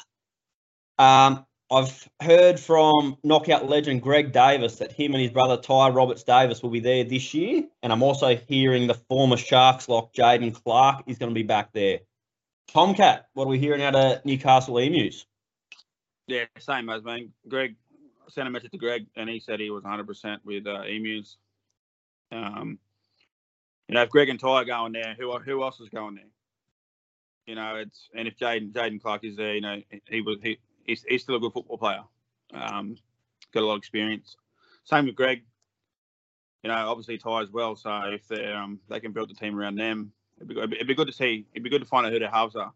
Um, 0.99 1.45
I've 1.71 2.09
heard 2.21 2.59
from 2.59 3.17
knockout 3.23 3.69
legend 3.69 4.01
Greg 4.01 4.31
Davis 4.31 4.77
that 4.77 4.91
him 4.91 5.13
and 5.13 5.21
his 5.21 5.31
brother 5.31 5.57
Ty 5.57 5.89
Roberts 5.89 6.23
Davis 6.23 6.61
will 6.61 6.71
be 6.71 6.79
there 6.79 7.03
this 7.03 7.33
year, 7.33 7.63
and 7.81 7.93
I'm 7.93 8.03
also 8.03 8.35
hearing 8.35 8.87
the 8.87 8.95
former 8.95 9.37
Sharks 9.37 9.87
lock 9.87 10.13
Jaden 10.13 10.53
Clark 10.53 11.03
is 11.07 11.17
going 11.17 11.29
to 11.29 11.35
be 11.35 11.43
back 11.43 11.71
there. 11.73 11.99
Tomcat, 12.73 13.27
what 13.33 13.45
are 13.45 13.47
we 13.47 13.59
hearing 13.59 13.81
out 13.81 13.95
of 13.95 14.23
Newcastle 14.25 14.77
Emus? 14.77 15.25
Yeah, 16.27 16.45
same 16.59 16.89
as 16.89 17.03
man. 17.03 17.33
Greg 17.47 17.75
sent 18.29 18.47
a 18.47 18.51
message 18.51 18.71
to 18.71 18.77
Greg, 18.77 19.07
and 19.15 19.27
he 19.27 19.39
said 19.39 19.59
he 19.59 19.71
was 19.71 19.83
100% 19.83 20.37
with 20.45 20.67
uh, 20.67 20.83
emus. 20.83 21.37
Um, 22.31 22.77
you 23.87 23.95
know, 23.95 24.03
if 24.03 24.09
Greg 24.09 24.29
and 24.29 24.39
Ty 24.39 24.47
are 24.49 24.65
going 24.65 24.91
there, 24.91 25.15
who 25.17 25.37
who 25.39 25.63
else 25.63 25.79
is 25.79 25.89
going 25.89 26.15
there? 26.15 26.29
You 27.47 27.55
know, 27.55 27.77
it's 27.77 28.09
and 28.13 28.27
if 28.27 28.37
Jaden 28.37 28.71
Jaden 28.71 29.01
Clark 29.01 29.23
is 29.23 29.35
there, 29.35 29.55
you 29.55 29.61
know, 29.61 29.81
he 30.07 30.21
was 30.21 30.37
he 30.43 30.59
he's, 30.85 31.03
he's 31.07 31.23
still 31.23 31.35
a 31.35 31.39
good 31.39 31.53
football 31.53 31.79
player. 31.79 32.03
Um, 32.53 32.95
got 33.51 33.63
a 33.63 33.65
lot 33.65 33.73
of 33.73 33.79
experience. 33.79 34.35
Same 34.83 35.07
with 35.07 35.15
Greg. 35.15 35.43
You 36.61 36.69
know, 36.69 36.75
obviously 36.75 37.17
Ty 37.17 37.41
as 37.41 37.49
well. 37.49 37.75
So 37.75 37.89
if 38.05 38.27
they 38.27 38.45
um 38.45 38.79
they 38.89 38.99
can 38.99 39.11
build 39.11 39.31
the 39.31 39.33
team 39.33 39.57
around 39.57 39.75
them, 39.75 40.11
it'd 40.39 40.47
be 40.47 40.55
good. 40.55 40.73
It'd 40.73 40.87
be 40.87 40.95
good 40.95 41.07
to 41.07 41.13
see. 41.13 41.45
It'd 41.53 41.63
be 41.63 41.69
good 41.69 41.81
to 41.81 41.87
find 41.87 42.05
out 42.05 42.13
who 42.13 42.19
their 42.19 42.31
halves 42.31 42.55
are. 42.55 42.71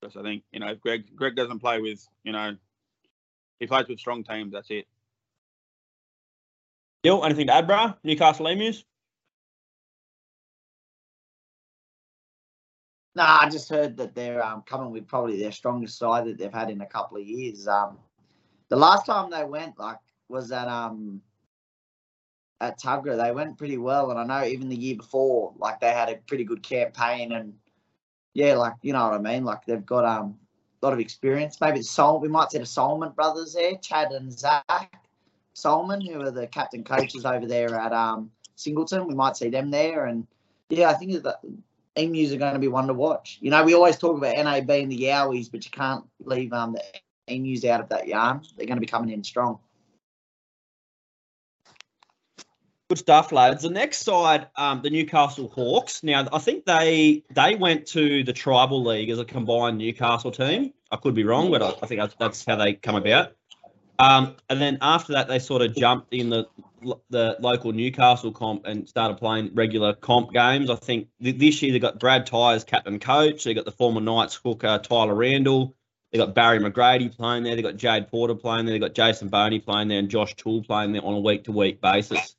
Because 0.00 0.16
I 0.16 0.22
think 0.22 0.42
you 0.52 0.60
know 0.60 0.68
if 0.68 0.80
Greg 0.80 1.04
Greg 1.14 1.36
doesn't 1.36 1.58
play 1.60 1.80
with 1.80 2.06
you 2.24 2.32
know 2.32 2.56
he 3.58 3.66
plays 3.66 3.88
with 3.88 3.98
strong 3.98 4.24
teams. 4.24 4.52
That's 4.52 4.70
it. 4.70 4.86
Dill, 7.02 7.24
anything 7.24 7.46
to 7.46 7.54
add, 7.54 7.66
bro? 7.66 7.94
Newcastle 8.02 8.46
Emus? 8.46 8.84
Nah, 13.14 13.38
I 13.40 13.48
just 13.48 13.68
heard 13.68 13.96
that 13.96 14.14
they're 14.14 14.44
um, 14.44 14.62
coming 14.62 14.90
with 14.90 15.08
probably 15.08 15.38
their 15.38 15.52
strongest 15.52 15.98
side 15.98 16.26
that 16.26 16.38
they've 16.38 16.52
had 16.52 16.70
in 16.70 16.80
a 16.80 16.86
couple 16.86 17.16
of 17.16 17.26
years. 17.26 17.66
Um, 17.66 17.98
the 18.68 18.76
last 18.76 19.06
time 19.06 19.30
they 19.30 19.44
went, 19.44 19.78
like, 19.78 19.98
was 20.28 20.48
that 20.50 20.68
um 20.68 21.20
at 22.60 22.78
Tuggerah. 22.78 23.16
They 23.16 23.32
went 23.32 23.58
pretty 23.58 23.78
well, 23.78 24.10
and 24.10 24.18
I 24.18 24.24
know 24.24 24.46
even 24.46 24.68
the 24.68 24.76
year 24.76 24.96
before, 24.96 25.52
like, 25.58 25.80
they 25.80 25.92
had 25.92 26.08
a 26.08 26.16
pretty 26.16 26.44
good 26.44 26.62
campaign, 26.62 27.32
and 27.32 27.54
yeah, 28.34 28.54
like, 28.54 28.74
you 28.82 28.92
know 28.92 29.08
what 29.08 29.14
I 29.14 29.18
mean. 29.18 29.44
Like, 29.44 29.64
they've 29.64 29.84
got 29.84 30.04
um 30.04 30.38
a 30.82 30.86
lot 30.86 30.92
of 30.92 31.00
experience. 31.00 31.60
Maybe 31.60 31.80
it's 31.80 31.90
Sol. 31.90 32.20
We 32.20 32.28
might 32.28 32.50
say 32.50 32.58
the 32.58 32.66
Solomon 32.66 33.10
brothers 33.10 33.54
there, 33.54 33.76
Chad 33.76 34.12
and 34.12 34.32
Zach 34.32 34.94
Solomon, 35.52 36.00
who 36.00 36.20
are 36.22 36.30
the 36.30 36.46
captain 36.46 36.84
coaches 36.84 37.24
over 37.24 37.46
there 37.46 37.74
at 37.74 37.92
um 37.92 38.30
Singleton. 38.56 39.06
We 39.06 39.14
might 39.14 39.36
see 39.36 39.50
them 39.50 39.70
there, 39.70 40.06
and 40.06 40.26
yeah, 40.68 40.90
I 40.90 40.94
think 40.94 41.22
that 41.22 41.40
emus 41.96 42.32
are 42.32 42.38
going 42.38 42.54
to 42.54 42.60
be 42.60 42.68
one 42.68 42.86
to 42.86 42.94
watch. 42.94 43.38
You 43.40 43.50
know, 43.50 43.64
we 43.64 43.74
always 43.74 43.96
talk 43.96 44.16
about 44.16 44.36
NAB 44.36 44.70
and 44.70 44.92
the 44.92 44.98
Yowies, 44.98 45.50
but 45.50 45.64
you 45.64 45.70
can't 45.70 46.04
leave 46.20 46.52
um, 46.52 46.72
the 46.72 46.82
emus 47.26 47.64
out 47.64 47.80
of 47.80 47.88
that 47.88 48.06
yarn. 48.06 48.42
They're 48.56 48.66
going 48.66 48.76
to 48.76 48.80
be 48.80 48.86
coming 48.86 49.10
in 49.10 49.24
strong. 49.24 49.58
Good 52.90 52.98
stuff, 52.98 53.30
lads. 53.30 53.62
The 53.62 53.70
next 53.70 53.98
side, 53.98 54.48
um, 54.56 54.82
the 54.82 54.90
Newcastle 54.90 55.48
Hawks. 55.54 56.02
Now, 56.02 56.26
I 56.32 56.40
think 56.40 56.64
they 56.64 57.22
they 57.32 57.54
went 57.54 57.86
to 57.88 58.24
the 58.24 58.32
tribal 58.32 58.82
league 58.82 59.10
as 59.10 59.20
a 59.20 59.24
combined 59.24 59.78
Newcastle 59.78 60.32
team. 60.32 60.72
I 60.90 60.96
could 60.96 61.14
be 61.14 61.22
wrong, 61.22 61.52
but 61.52 61.62
I, 61.62 61.68
I 61.68 61.86
think 61.86 62.00
that's, 62.18 62.44
how 62.44 62.56
they 62.56 62.72
come 62.74 62.96
about. 62.96 63.34
Um, 64.00 64.34
and 64.48 64.60
then 64.60 64.78
after 64.80 65.12
that, 65.12 65.28
they 65.28 65.38
sort 65.38 65.62
of 65.62 65.76
jumped 65.76 66.12
in 66.12 66.30
the 66.30 66.48
the 67.10 67.36
local 67.38 67.70
Newcastle 67.70 68.32
comp 68.32 68.66
and 68.66 68.88
started 68.88 69.18
playing 69.18 69.52
regular 69.54 69.94
comp 69.94 70.32
games. 70.32 70.68
I 70.68 70.74
think 70.74 71.06
th- 71.22 71.38
this 71.38 71.62
year 71.62 71.70
they 71.70 71.78
got 71.78 72.00
Brad 72.00 72.26
Tyers 72.26 72.64
captain 72.64 72.98
coach. 72.98 73.44
They 73.44 73.54
got 73.54 73.66
the 73.66 73.70
former 73.70 74.00
Knights 74.00 74.34
hooker 74.34 74.80
Tyler 74.82 75.14
Randall. 75.14 75.76
They 76.10 76.18
got 76.18 76.34
Barry 76.34 76.58
McGrady 76.58 77.16
playing 77.16 77.44
there. 77.44 77.54
They 77.54 77.62
got 77.62 77.76
Jade 77.76 78.08
Porter 78.08 78.34
playing 78.34 78.66
there. 78.66 78.72
They 78.72 78.80
got 78.80 78.94
Jason 78.94 79.28
Boney 79.28 79.60
playing 79.60 79.86
there, 79.86 80.00
and 80.00 80.08
Josh 80.08 80.34
Toole 80.34 80.64
playing 80.64 80.90
there 80.90 81.04
on 81.04 81.14
a 81.14 81.20
week 81.20 81.44
to 81.44 81.52
week 81.52 81.80
basis. 81.80 82.34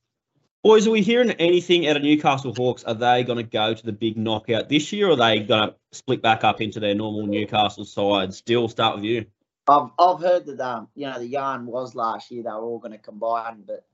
Boys, 0.63 0.85
are 0.85 0.91
we 0.91 1.01
hearing 1.01 1.31
anything 1.31 1.87
out 1.87 1.97
of 1.97 2.03
Newcastle 2.03 2.53
Hawks? 2.53 2.83
Are 2.83 2.93
they 2.93 3.23
going 3.23 3.37
to 3.37 3.43
go 3.43 3.73
to 3.73 3.83
the 3.83 3.91
big 3.91 4.15
knockout 4.15 4.69
this 4.69 4.91
year, 4.91 5.07
or 5.07 5.13
are 5.13 5.15
they 5.15 5.39
going 5.39 5.69
to 5.69 5.75
split 5.91 6.21
back 6.21 6.43
up 6.43 6.61
into 6.61 6.79
their 6.79 6.93
normal 6.93 7.25
Newcastle 7.25 7.83
side? 7.83 8.31
Still, 8.31 8.69
start 8.69 8.95
with 8.95 9.03
you. 9.03 9.25
I've 9.67 9.89
I've 9.97 10.19
heard 10.19 10.45
that 10.45 10.59
um 10.59 10.87
you 10.95 11.07
know 11.07 11.17
the 11.17 11.27
yarn 11.27 11.65
was 11.65 11.95
last 11.95 12.29
year 12.29 12.43
they 12.43 12.49
were 12.49 12.61
all 12.61 12.77
going 12.77 12.91
to 12.91 12.99
combine, 12.99 13.63
but 13.65 13.85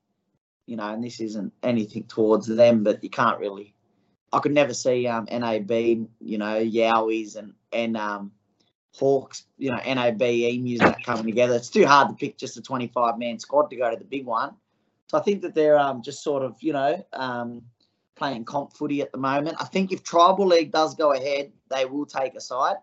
you 0.66 0.76
know, 0.76 0.92
and 0.92 1.02
this 1.02 1.22
isn't 1.22 1.54
anything 1.64 2.04
towards 2.04 2.48
them, 2.48 2.84
but 2.84 3.02
you 3.02 3.10
can't 3.10 3.40
really. 3.40 3.74
I 4.34 4.40
could 4.40 4.54
never 4.54 4.74
see 4.74 5.08
um 5.08 5.26
NAB, 5.32 5.72
you 5.72 6.38
know, 6.38 6.62
Yowies 6.62 7.38
and 7.38 7.54
and 7.72 7.96
um 7.96 8.34
Hawks, 8.94 9.46
you 9.58 9.70
know, 9.70 9.78
NAB 9.78 10.22
Emus 10.22 10.80
that 10.80 11.04
coming 11.06 11.26
together. 11.28 11.56
It's 11.56 11.70
too 11.70 11.86
hard 11.86 12.10
to 12.10 12.16
pick 12.16 12.38
just 12.38 12.58
a 12.58 12.62
25 12.62 13.18
man 13.18 13.40
squad 13.40 13.70
to 13.70 13.78
go 13.78 13.90
to 13.90 13.96
the 13.96 14.04
big 14.04 14.26
one. 14.26 14.56
So 15.08 15.18
I 15.18 15.22
think 15.22 15.42
that 15.42 15.56
they're 15.56 15.80
um, 15.80 16.02
just 16.02 16.22
sort 16.22 16.44
of, 16.44 16.58
you 16.62 16.74
know, 16.74 17.04
um, 17.14 17.62
playing 18.16 18.46
comp 18.46 18.74
footy 18.74 19.02
at 19.02 19.12
the 19.12 19.18
moment. 19.18 19.58
I 19.60 19.66
think 19.66 19.92
if 19.92 20.04
Tribal 20.04 20.46
League 20.46 20.72
does 20.72 20.96
go 20.96 21.14
ahead, 21.14 21.52
they 21.70 21.86
will 21.86 22.06
take 22.06 22.36
a 22.36 22.42
side. 22.42 22.78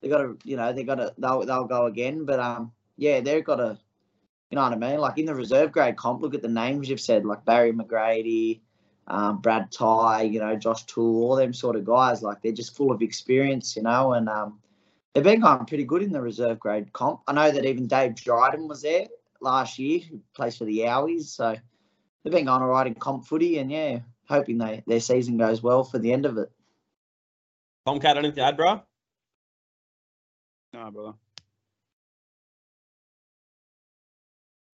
They 0.00 0.08
got 0.08 0.18
to, 0.18 0.38
you 0.44 0.56
know, 0.56 0.72
they 0.72 0.84
got 0.84 0.94
to, 0.96 1.12
they'll, 1.18 1.44
they'll 1.44 1.64
go 1.64 1.86
again. 1.86 2.24
But 2.24 2.40
um, 2.40 2.72
yeah, 2.96 3.20
they've 3.20 3.44
got 3.44 3.56
to, 3.56 3.78
you 4.50 4.56
know 4.56 4.62
what 4.62 4.72
I 4.72 4.76
mean? 4.76 4.98
Like 5.00 5.18
in 5.18 5.26
the 5.26 5.34
reserve 5.34 5.70
grade 5.70 5.96
comp, 5.96 6.22
look 6.22 6.34
at 6.34 6.42
the 6.42 6.48
names 6.48 6.88
you've 6.88 7.00
said, 7.00 7.26
like 7.26 7.44
Barry 7.44 7.72
McGrady, 7.72 8.60
um, 9.06 9.40
Brad 9.42 9.70
Ty, 9.70 10.22
you 10.22 10.40
know, 10.40 10.56
Josh 10.56 10.84
Toole, 10.84 11.24
all 11.24 11.36
them 11.36 11.52
sort 11.52 11.76
of 11.76 11.84
guys. 11.84 12.22
Like 12.22 12.40
they're 12.40 12.52
just 12.52 12.74
full 12.74 12.90
of 12.90 13.02
experience, 13.02 13.76
you 13.76 13.82
know, 13.82 14.14
and 14.14 14.30
um, 14.30 14.60
they've 15.12 15.22
been 15.22 15.40
going 15.40 15.66
pretty 15.66 15.84
good 15.84 16.02
in 16.02 16.12
the 16.12 16.22
reserve 16.22 16.58
grade 16.58 16.90
comp. 16.94 17.20
I 17.26 17.34
know 17.34 17.50
that 17.50 17.66
even 17.66 17.86
Dave 17.86 18.14
Dryden 18.14 18.66
was 18.66 18.80
there 18.80 19.06
last 19.40 19.78
year, 19.78 20.00
who 20.00 20.20
plays 20.34 20.56
for 20.56 20.64
the 20.64 20.80
Yowies. 20.80 21.24
So 21.24 21.56
they've 22.22 22.32
been 22.32 22.46
going 22.46 22.62
all 22.62 22.68
right 22.68 22.86
in 22.86 22.94
comp 22.94 23.26
footy, 23.26 23.58
and 23.58 23.70
yeah, 23.70 24.00
hoping 24.28 24.58
they 24.58 24.82
their 24.86 25.00
season 25.00 25.38
goes 25.38 25.62
well 25.62 25.84
for 25.84 25.98
the 25.98 26.12
end 26.12 26.26
of 26.26 26.38
it. 26.38 26.50
Tomcat, 27.86 28.16
anything 28.16 28.36
to 28.36 28.42
add, 28.42 28.56
bro? 28.56 28.82
No, 30.72 30.90
brother. 30.90 31.14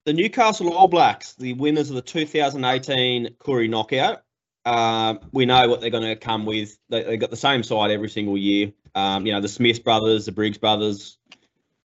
The 0.05 0.13
Newcastle 0.13 0.73
All 0.73 0.87
Blacks, 0.87 1.35
the 1.35 1.55
winners 1.55 1.91
of 1.91 1.97
the 1.97 2.03
2018 2.03 3.37
Koori 3.39 3.69
Knockout. 3.69 4.23
Um, 4.65 5.21
we 5.33 5.47
know 5.47 5.69
what 5.69 5.81
they're 5.81 5.91
going 5.91 6.05
to 6.05 6.17
come 6.17 6.47
with. 6.47 6.79
They, 6.89 7.03
they 7.03 7.17
got 7.17 7.31
the 7.31 7.37
same 7.37 7.63
side 7.63 7.91
every 7.91 8.09
single 8.09 8.37
year. 8.37 8.73
Um, 8.95 9.27
you 9.27 9.33
know, 9.33 9.41
the 9.41 9.49
Smith 9.49 9.83
brothers, 9.83 10.27
the 10.27 10.33
Briggs 10.33 10.59
brothers, 10.59 11.19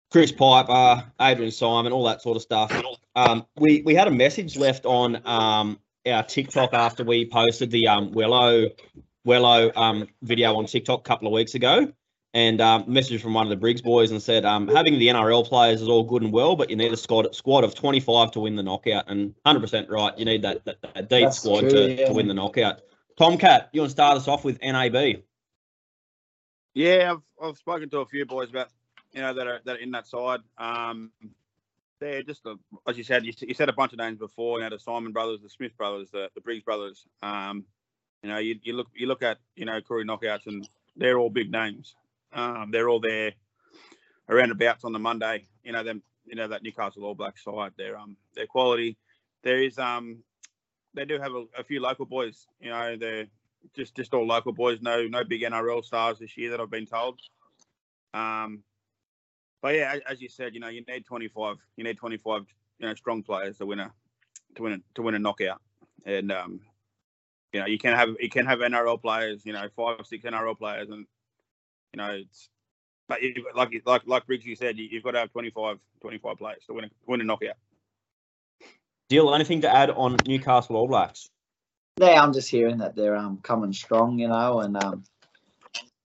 Chris 0.10 0.32
Piper, 0.32 1.04
Adrian 1.20 1.52
Simon, 1.52 1.92
all 1.92 2.06
that 2.06 2.22
sort 2.22 2.38
of 2.38 2.42
stuff. 2.42 2.72
Um, 3.16 3.46
we 3.58 3.82
we 3.82 3.94
had 3.94 4.08
a 4.08 4.12
message 4.12 4.58
left 4.58 4.86
on 4.86 5.22
um, 5.26 5.80
our 6.08 6.24
TikTok 6.24 6.74
after 6.74 7.04
we 7.04 7.30
posted 7.30 7.72
the 7.72 7.88
um, 7.88 8.14
Wello 8.14 8.70
Wello 9.26 9.76
um, 9.76 10.08
video 10.22 10.56
on 10.56 10.66
TikTok 10.66 11.02
a 11.02 11.04
couple 11.04 11.28
of 11.28 11.34
weeks 11.34 11.56
ago, 11.56 11.92
and 12.34 12.62
um, 12.62 12.86
message 12.88 13.22
from 13.22 13.34
one 13.34 13.46
of 13.46 13.50
the 13.50 13.58
Briggs 13.58 13.82
boys 13.82 14.12
and 14.12 14.22
said 14.22 14.46
um, 14.46 14.70
having 14.70 14.98
the 14.98 15.08
NRL 15.08 15.46
players 15.46 15.82
is 15.82 15.90
all 15.90 16.04
good 16.04 16.22
and 16.22 16.32
well, 16.32 16.56
but 16.56 16.70
you 16.70 16.78
need 16.78 16.94
a 16.94 16.98
squad 16.98 17.36
squad 17.36 17.66
of 17.66 17.76
25 17.76 18.32
to 18.32 18.40
win 18.40 18.56
the 18.56 18.64
knockout, 18.64 19.10
and 19.10 19.36
100% 19.46 19.90
right, 19.90 20.18
you 20.18 20.24
need 20.24 20.42
that 20.44 20.64
that, 20.64 20.82
that 20.82 21.10
deep 21.10 21.26
That's 21.26 21.40
squad 21.40 21.62
true, 21.62 21.70
to, 21.70 21.94
yeah. 21.94 22.08
to 22.08 22.14
win 22.14 22.30
the 22.30 22.34
knockout. 22.34 22.82
Tomcat, 23.18 23.70
you 23.74 23.82
want 23.82 23.90
to 23.90 23.92
start 23.92 24.16
us 24.16 24.28
off 24.28 24.46
with 24.46 24.62
NAB? 24.62 25.24
Yeah, 26.76 27.14
I've, 27.14 27.46
I've 27.50 27.58
spoken 27.58 27.90
to 27.90 28.00
a 28.00 28.06
few 28.06 28.26
boys 28.26 28.52
about 28.52 28.70
you 29.14 29.22
know 29.22 29.34
that 29.34 29.48
are 29.48 29.60
that 29.66 29.76
are 29.78 29.80
in 29.80 29.92
that 29.92 30.08
side. 30.08 30.42
Um, 30.58 31.12
they're 32.00 32.22
just 32.22 32.46
a, 32.46 32.56
as 32.88 32.98
you 32.98 33.04
said, 33.04 33.26
you, 33.26 33.34
you 33.42 33.56
said 33.56 33.70
a 33.70 33.74
bunch 33.74 33.92
of 33.92 34.00
names 34.00 34.20
before. 34.20 34.60
You 34.60 34.66
know 34.66 34.76
the 34.76 34.80
Simon 34.80 35.12
brothers, 35.12 35.42
the 35.42 35.50
Smith 35.50 35.76
brothers, 35.78 36.10
the, 36.12 36.30
the 36.36 36.42
Briggs 36.42 36.64
brothers. 36.64 37.06
Um, 37.22 37.66
you 38.24 38.30
know 38.30 38.38
you, 38.38 38.60
you 38.64 38.74
look 38.74 38.88
you 38.96 39.08
look 39.08 39.24
at 39.24 39.38
you 39.56 39.66
know 39.66 39.80
Koori 39.82 40.06
knockouts 40.06 40.48
and 40.48 40.68
they're 40.96 41.18
all 41.18 41.30
big 41.30 41.52
names. 41.52 41.96
Um, 42.34 42.70
they're 42.72 42.90
all 42.90 43.00
there 43.00 43.32
around 44.30 44.52
abouts 44.52 44.84
on 44.84 44.94
the 44.94 45.00
Monday. 45.00 45.48
You 45.64 45.72
know 45.72 45.84
them. 45.84 46.04
You 46.26 46.36
know 46.36 46.48
that 46.48 46.64
Newcastle 46.64 47.06
All 47.06 47.16
Black 47.16 47.38
side. 47.38 47.72
They're 47.78 47.98
um 47.98 48.18
their 48.36 48.48
quality. 48.48 48.98
There 49.44 49.62
is 49.62 49.80
um 49.80 50.24
they 50.94 51.06
do 51.06 51.20
have 51.20 51.34
a, 51.34 51.46
a 51.58 51.64
few 51.64 51.80
local 51.80 52.06
boys. 52.06 52.48
You 52.60 52.70
know 52.70 52.98
they're 52.98 53.28
just 53.76 53.96
just 53.96 54.14
all 54.14 54.26
local 54.26 54.52
boys. 54.54 54.82
No 54.82 55.08
no 55.08 55.24
big 55.24 55.42
NRL 55.42 55.84
stars 55.84 56.20
this 56.20 56.38
year 56.38 56.52
that 56.52 56.60
I've 56.60 56.72
been 56.72 56.86
told. 56.86 57.20
Um, 58.14 58.64
but 59.62 59.76
yeah, 59.76 59.94
as, 59.96 60.02
as 60.10 60.22
you 60.22 60.30
said, 60.30 60.54
you 60.54 60.60
know 60.60 60.68
you 60.68 60.84
need 60.88 61.06
25. 61.06 61.58
You 61.76 61.84
need 61.84 61.98
25. 61.98 62.46
You 62.80 62.88
know 62.88 62.94
strong 62.94 63.24
players 63.24 63.58
to 63.58 63.66
win 63.66 63.80
a 63.80 63.92
to 64.56 64.64
win 64.64 64.74
a, 64.74 64.78
to 64.96 65.02
win 65.02 65.16
a 65.16 65.20
knockout. 65.20 65.62
And 66.06 66.32
um, 66.32 66.62
you 67.54 67.60
know 67.60 67.66
you 67.66 67.78
can 67.78 67.96
have 67.96 68.10
you 68.20 68.30
can 68.30 68.46
have 68.46 68.60
NRL 68.60 69.02
players. 69.02 69.46
You 69.46 69.54
know 69.54 69.68
five 69.76 70.00
or 70.00 70.04
six 70.04 70.24
NRL 70.26 70.58
players, 70.58 70.90
and 70.90 71.06
you 71.94 71.98
know 71.98 72.10
it's. 72.12 72.50
But 73.10 73.22
you, 73.22 73.34
like 73.56 73.82
like 73.86 74.04
like 74.06 74.26
Briggs, 74.26 74.46
you 74.46 74.56
said, 74.58 74.78
you, 74.78 74.86
you've 74.92 75.04
got 75.04 75.12
to 75.12 75.20
have 75.20 75.32
25, 75.32 75.80
25 76.02 76.38
players 76.38 76.64
to 76.68 76.74
win 76.74 76.86
a 76.86 76.90
win 77.06 77.22
a 77.22 77.24
knockout. 77.24 77.56
Dill 79.10 79.34
anything 79.34 79.62
to 79.62 79.74
add 79.74 79.90
on 79.92 80.18
Newcastle 80.28 80.76
All 80.76 80.88
Blacks? 80.88 81.30
Yeah, 82.00 82.22
I'm 82.22 82.34
just 82.34 82.50
hearing 82.50 82.80
that 82.80 82.96
they're 82.96 83.16
um 83.16 83.40
coming 83.42 83.72
strong, 83.72 84.20
you 84.20 84.28
know, 84.28 84.60
and 84.60 84.76
um, 84.84 85.04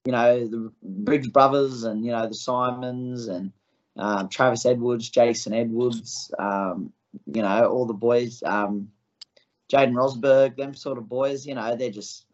you 0.05 0.13
know 0.13 0.47
the 0.47 0.73
Briggs 0.83 1.29
brothers 1.29 1.85
and 1.85 2.05
you 2.05 2.13
know 2.13 2.27
the 2.27 2.35
Simons 2.35 3.29
and 3.29 3.53
um, 3.97 4.29
Travis 4.29 4.67
Edwards, 4.67 5.09
Jason 5.09 5.53
Edwards, 5.53 6.33
um, 6.39 6.93
you 7.27 7.43
know 7.43 7.67
all 7.69 7.87
the 7.87 7.95
boys, 7.95 8.43
um, 8.45 8.89
Jaden 9.73 9.95
Rosberg, 9.95 10.57
them 10.57 10.75
sort 10.75 10.99
of 10.99 11.09
boys, 11.09 11.47
you 11.47 11.55
know, 11.55 11.75
they're 11.77 11.91
just 11.91 12.27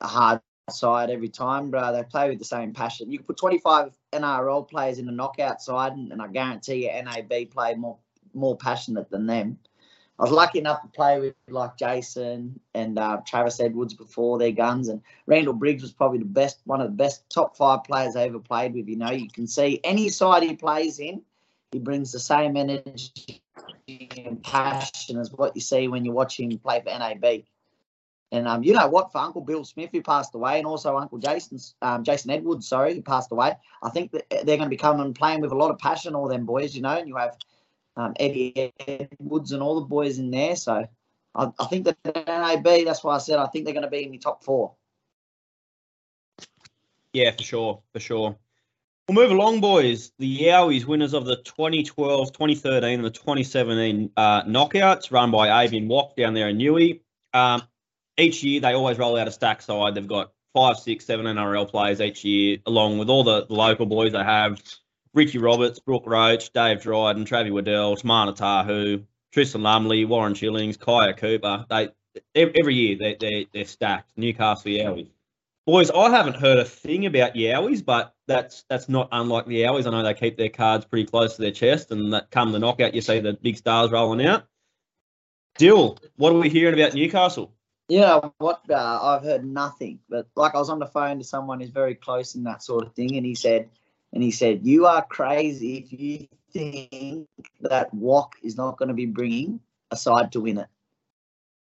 a 0.00 0.06
hard 0.08 0.40
side 0.70 1.10
every 1.10 1.28
time, 1.28 1.70
bro. 1.70 1.92
They 1.92 2.02
play 2.02 2.28
with 2.28 2.38
the 2.38 2.44
same 2.44 2.72
passion. 2.72 3.10
You 3.10 3.18
can 3.18 3.26
put 3.26 3.36
25 3.36 3.96
NRL 4.12 4.68
players 4.68 4.98
in 4.98 5.08
a 5.08 5.12
knockout 5.12 5.62
side, 5.62 5.92
and, 5.92 6.12
and 6.12 6.20
I 6.20 6.26
guarantee 6.28 6.86
you 6.86 7.02
NAB 7.02 7.50
play 7.50 7.74
more 7.74 7.98
more 8.34 8.56
passionate 8.56 9.10
than 9.10 9.26
them. 9.26 9.58
I 10.18 10.22
was 10.22 10.30
lucky 10.30 10.58
enough 10.58 10.82
to 10.82 10.88
play 10.88 11.18
with 11.18 11.34
like 11.48 11.76
Jason 11.76 12.60
and 12.74 12.98
uh, 12.98 13.20
Travis 13.26 13.60
Edwards 13.60 13.94
before 13.94 14.38
their 14.38 14.52
guns, 14.52 14.88
and 14.88 15.02
Randall 15.26 15.54
Briggs 15.54 15.82
was 15.82 15.92
probably 15.92 16.18
the 16.18 16.24
best, 16.24 16.60
one 16.64 16.80
of 16.80 16.88
the 16.88 16.96
best 16.96 17.28
top 17.30 17.56
five 17.56 17.84
players 17.84 18.14
I 18.14 18.24
ever 18.24 18.38
played 18.38 18.74
with. 18.74 18.88
You 18.88 18.96
know, 18.96 19.10
you 19.10 19.28
can 19.28 19.46
see 19.46 19.80
any 19.82 20.08
side 20.10 20.42
he 20.42 20.54
plays 20.54 20.98
in, 20.98 21.22
he 21.72 21.78
brings 21.78 22.12
the 22.12 22.20
same 22.20 22.56
energy 22.56 23.42
and 23.88 24.42
passion 24.42 25.18
as 25.18 25.32
what 25.32 25.56
you 25.56 25.60
see 25.60 25.88
when 25.88 26.04
you 26.04 26.12
watch 26.12 26.38
him 26.38 26.56
play 26.58 26.80
for 26.80 26.90
NAB. 26.90 27.44
And 28.30 28.48
um, 28.48 28.62
you 28.62 28.72
know 28.72 28.88
what? 28.88 29.12
For 29.12 29.18
Uncle 29.18 29.42
Bill 29.42 29.64
Smith, 29.64 29.90
who 29.92 30.02
passed 30.02 30.34
away, 30.34 30.58
and 30.58 30.66
also 30.66 30.96
Uncle 30.96 31.18
Jason's 31.18 31.74
um, 31.82 32.02
Jason 32.02 32.30
Edwards, 32.30 32.66
sorry, 32.66 32.94
who 32.94 33.02
passed 33.02 33.30
away, 33.30 33.54
I 33.82 33.90
think 33.90 34.12
that 34.12 34.24
they're 34.30 34.56
going 34.56 34.60
to 34.60 34.68
be 34.68 34.76
coming 34.76 35.04
and 35.04 35.14
playing 35.14 35.40
with 35.40 35.52
a 35.52 35.56
lot 35.56 35.70
of 35.70 35.78
passion, 35.78 36.14
all 36.14 36.28
them 36.28 36.46
boys, 36.46 36.74
you 36.74 36.80
know. 36.80 36.96
And 36.96 37.08
you 37.08 37.16
have 37.16 37.36
um, 37.96 38.14
Eddie 38.18 38.72
Woods 39.18 39.52
and 39.52 39.62
all 39.62 39.80
the 39.80 39.86
boys 39.86 40.18
in 40.18 40.30
there. 40.30 40.56
So 40.56 40.88
I, 41.34 41.52
I 41.58 41.66
think 41.66 41.84
that 41.84 41.96
NAB, 42.04 42.84
that's 42.84 43.04
why 43.04 43.14
I 43.14 43.18
said 43.18 43.38
I 43.38 43.46
think 43.46 43.64
they're 43.64 43.74
going 43.74 43.84
to 43.84 43.90
be 43.90 44.04
in 44.04 44.12
the 44.12 44.18
top 44.18 44.44
four. 44.44 44.74
Yeah, 47.12 47.30
for 47.32 47.42
sure, 47.42 47.82
for 47.92 48.00
sure. 48.00 48.36
We'll 49.08 49.22
move 49.22 49.32
along, 49.32 49.60
boys. 49.60 50.12
The 50.18 50.42
Yowies, 50.42 50.86
winners 50.86 51.12
of 51.12 51.26
the 51.26 51.36
2012, 51.36 52.32
2013, 52.32 52.94
and 52.94 53.04
the 53.04 53.10
2017 53.10 54.10
uh, 54.16 54.44
knockouts, 54.44 55.10
run 55.10 55.30
by 55.30 55.64
Avian 55.64 55.88
Walk 55.88 56.16
down 56.16 56.34
there 56.34 56.48
in 56.48 56.56
Newey. 56.56 57.00
Um, 57.34 57.62
each 58.16 58.42
year, 58.42 58.60
they 58.60 58.72
always 58.74 58.98
roll 58.98 59.16
out 59.16 59.28
a 59.28 59.32
stack 59.32 59.60
side. 59.60 59.94
They've 59.94 60.06
got 60.06 60.32
five, 60.54 60.78
six, 60.78 61.04
seven 61.04 61.26
NRL 61.26 61.68
players 61.68 62.00
each 62.00 62.24
year, 62.24 62.58
along 62.64 62.98
with 62.98 63.08
all 63.08 63.24
the, 63.24 63.46
the 63.46 63.54
local 63.54 63.86
boys 63.86 64.12
they 64.12 64.22
have. 64.22 64.62
Richie 65.14 65.38
Roberts, 65.38 65.78
Brooke 65.78 66.06
Roach, 66.06 66.52
Dave 66.52 66.82
Dryden, 66.82 67.24
Travis 67.24 67.52
Waddell, 67.52 67.96
Timana 67.96 68.36
Tahu, 68.36 69.04
Tristan 69.32 69.62
Lumley, 69.62 70.04
Warren 70.04 70.34
Chillings, 70.34 70.78
Kaya 70.78 71.14
Cooper. 71.14 71.66
They 71.68 71.90
every 72.34 72.74
year 72.74 72.96
they 72.98 73.16
they 73.18 73.46
they're 73.52 73.64
stacked. 73.64 74.12
Newcastle 74.16 74.70
Yowies. 74.70 75.10
Boys, 75.66 75.90
I 75.90 76.10
haven't 76.10 76.36
heard 76.36 76.58
a 76.58 76.64
thing 76.64 77.06
about 77.06 77.34
Yowies, 77.34 77.84
but 77.84 78.14
that's 78.26 78.64
that's 78.68 78.88
not 78.88 79.08
unlike 79.12 79.46
the 79.46 79.62
Yowies. 79.62 79.86
I 79.86 79.90
know 79.90 80.02
they 80.02 80.14
keep 80.14 80.36
their 80.36 80.48
cards 80.48 80.84
pretty 80.84 81.06
close 81.06 81.36
to 81.36 81.42
their 81.42 81.52
chest, 81.52 81.90
and 81.90 82.12
that 82.12 82.30
come 82.30 82.52
the 82.52 82.58
knockout, 82.58 82.94
you 82.94 83.00
see 83.00 83.20
the 83.20 83.34
big 83.34 83.56
stars 83.56 83.90
rolling 83.90 84.26
out. 84.26 84.44
Dill, 85.58 85.98
what 86.16 86.32
are 86.32 86.38
we 86.38 86.48
hearing 86.48 86.74
about 86.74 86.94
Newcastle? 86.94 87.52
Yeah, 87.88 88.20
what? 88.38 88.62
Uh, 88.68 88.98
I've 89.02 89.22
heard 89.22 89.44
nothing, 89.44 90.00
but 90.08 90.26
like 90.34 90.54
I 90.54 90.58
was 90.58 90.70
on 90.70 90.78
the 90.78 90.86
phone 90.86 91.18
to 91.18 91.24
someone 91.24 91.60
who's 91.60 91.70
very 91.70 91.94
close 91.94 92.34
in 92.34 92.44
that 92.44 92.62
sort 92.62 92.86
of 92.86 92.94
thing, 92.94 93.16
and 93.16 93.26
he 93.26 93.34
said, 93.34 93.68
and 94.12 94.22
he 94.22 94.30
said, 94.30 94.66
you 94.66 94.86
are 94.86 95.04
crazy 95.04 95.78
if 95.78 95.92
you 95.92 96.28
think 96.52 97.28
that 97.60 97.94
WOC 97.94 98.32
is 98.42 98.56
not 98.56 98.76
going 98.78 98.88
to 98.88 98.94
be 98.94 99.06
bringing 99.06 99.60
a 99.90 99.96
side 99.96 100.32
to 100.32 100.40
win 100.40 100.58
it. 100.58 100.68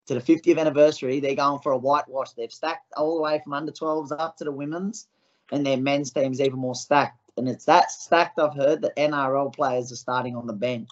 To 0.06 0.14
the 0.14 0.20
50th 0.20 0.58
anniversary, 0.58 1.18
they're 1.18 1.34
going 1.34 1.60
for 1.60 1.72
a 1.72 1.78
whitewash. 1.78 2.32
They've 2.32 2.52
stacked 2.52 2.92
all 2.96 3.16
the 3.16 3.22
way 3.22 3.40
from 3.42 3.54
under 3.54 3.72
12s 3.72 4.12
up 4.16 4.36
to 4.36 4.44
the 4.44 4.52
women's, 4.52 5.08
and 5.50 5.66
their 5.66 5.76
men's 5.76 6.12
team's 6.12 6.40
even 6.40 6.60
more 6.60 6.76
stacked. 6.76 7.20
And 7.36 7.48
it's 7.48 7.64
that 7.64 7.90
stacked, 7.90 8.38
I've 8.38 8.54
heard, 8.54 8.82
that 8.82 8.96
NRL 8.96 9.52
players 9.52 9.90
are 9.90 9.96
starting 9.96 10.36
on 10.36 10.46
the 10.46 10.52
bench. 10.52 10.88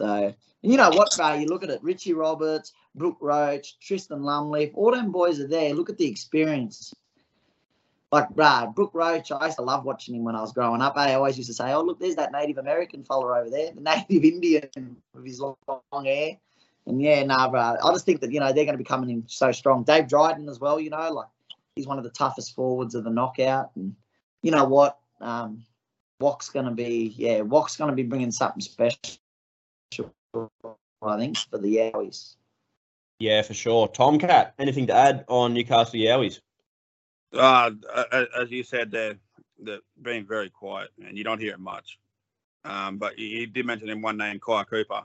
So, 0.00 0.34
you 0.62 0.76
know 0.76 0.90
what, 0.90 1.14
bro? 1.16 1.34
You 1.34 1.46
look 1.46 1.62
at 1.62 1.70
it 1.70 1.82
Richie 1.82 2.14
Roberts, 2.14 2.72
Brooke 2.94 3.18
Roach, 3.20 3.78
Tristan 3.80 4.22
Lumley, 4.22 4.72
all 4.74 4.92
them 4.92 5.12
boys 5.12 5.38
are 5.40 5.46
there. 5.46 5.74
Look 5.74 5.90
at 5.90 5.98
the 5.98 6.06
experience. 6.06 6.94
Like, 8.10 8.30
bruh, 8.30 8.74
Brooke 8.74 8.94
Roach, 8.94 9.30
I 9.30 9.46
used 9.46 9.58
to 9.58 9.62
love 9.62 9.84
watching 9.84 10.14
him 10.14 10.24
when 10.24 10.34
I 10.34 10.40
was 10.40 10.52
growing 10.52 10.80
up. 10.80 10.96
I 10.96 11.14
always 11.14 11.36
used 11.36 11.50
to 11.50 11.54
say, 11.54 11.72
oh, 11.72 11.82
look, 11.82 12.00
there's 12.00 12.16
that 12.16 12.32
Native 12.32 12.56
American 12.56 13.04
fella 13.04 13.40
over 13.40 13.50
there, 13.50 13.72
the 13.72 13.80
Native 14.08 14.24
Indian 14.24 14.96
with 15.14 15.26
his 15.26 15.40
long, 15.40 15.56
long 15.92 16.04
hair. 16.06 16.38
And 16.86 17.02
yeah, 17.02 17.22
nah, 17.24 17.50
bro. 17.50 17.60
I 17.60 17.92
just 17.92 18.06
think 18.06 18.22
that, 18.22 18.32
you 18.32 18.40
know, 18.40 18.46
they're 18.46 18.64
going 18.64 18.72
to 18.72 18.78
be 18.78 18.84
coming 18.84 19.10
in 19.10 19.24
so 19.26 19.52
strong. 19.52 19.84
Dave 19.84 20.08
Dryden 20.08 20.48
as 20.48 20.58
well, 20.58 20.80
you 20.80 20.88
know, 20.88 21.12
like 21.12 21.26
he's 21.76 21.86
one 21.86 21.98
of 21.98 22.04
the 22.04 22.10
toughest 22.10 22.54
forwards 22.54 22.94
of 22.94 23.04
the 23.04 23.10
knockout. 23.10 23.72
And 23.76 23.94
you 24.42 24.52
know 24.52 24.64
what? 24.64 24.98
Um, 25.20 25.64
going 26.18 26.64
to 26.64 26.70
be, 26.70 27.14
yeah, 27.16 27.40
WOC's 27.40 27.76
going 27.76 27.90
to 27.90 27.94
be 27.94 28.04
bringing 28.04 28.30
something 28.30 28.62
special, 28.62 29.18
I 31.02 31.16
think, 31.18 31.36
for 31.36 31.58
the 31.58 31.76
Yowies. 31.76 32.36
Yeah, 33.18 33.42
for 33.42 33.54
sure. 33.54 33.88
Tomcat, 33.88 34.54
anything 34.58 34.86
to 34.86 34.94
add 34.94 35.24
on 35.28 35.52
Newcastle 35.52 36.00
Yowies? 36.00 36.40
Uh, 37.32 37.72
as 38.38 38.50
you 38.50 38.62
said, 38.62 38.90
they're, 38.90 39.16
they're 39.58 39.80
being 40.00 40.26
very 40.26 40.50
quiet, 40.50 40.90
and 41.04 41.16
you 41.16 41.24
don't 41.24 41.40
hear 41.40 41.52
it 41.52 41.60
much. 41.60 41.98
Um, 42.64 42.98
but 42.98 43.18
you, 43.18 43.46
did 43.46 43.66
mention 43.66 43.88
him 43.88 44.02
one 44.02 44.16
name, 44.16 44.40
Kai 44.44 44.64
Cooper. 44.64 45.02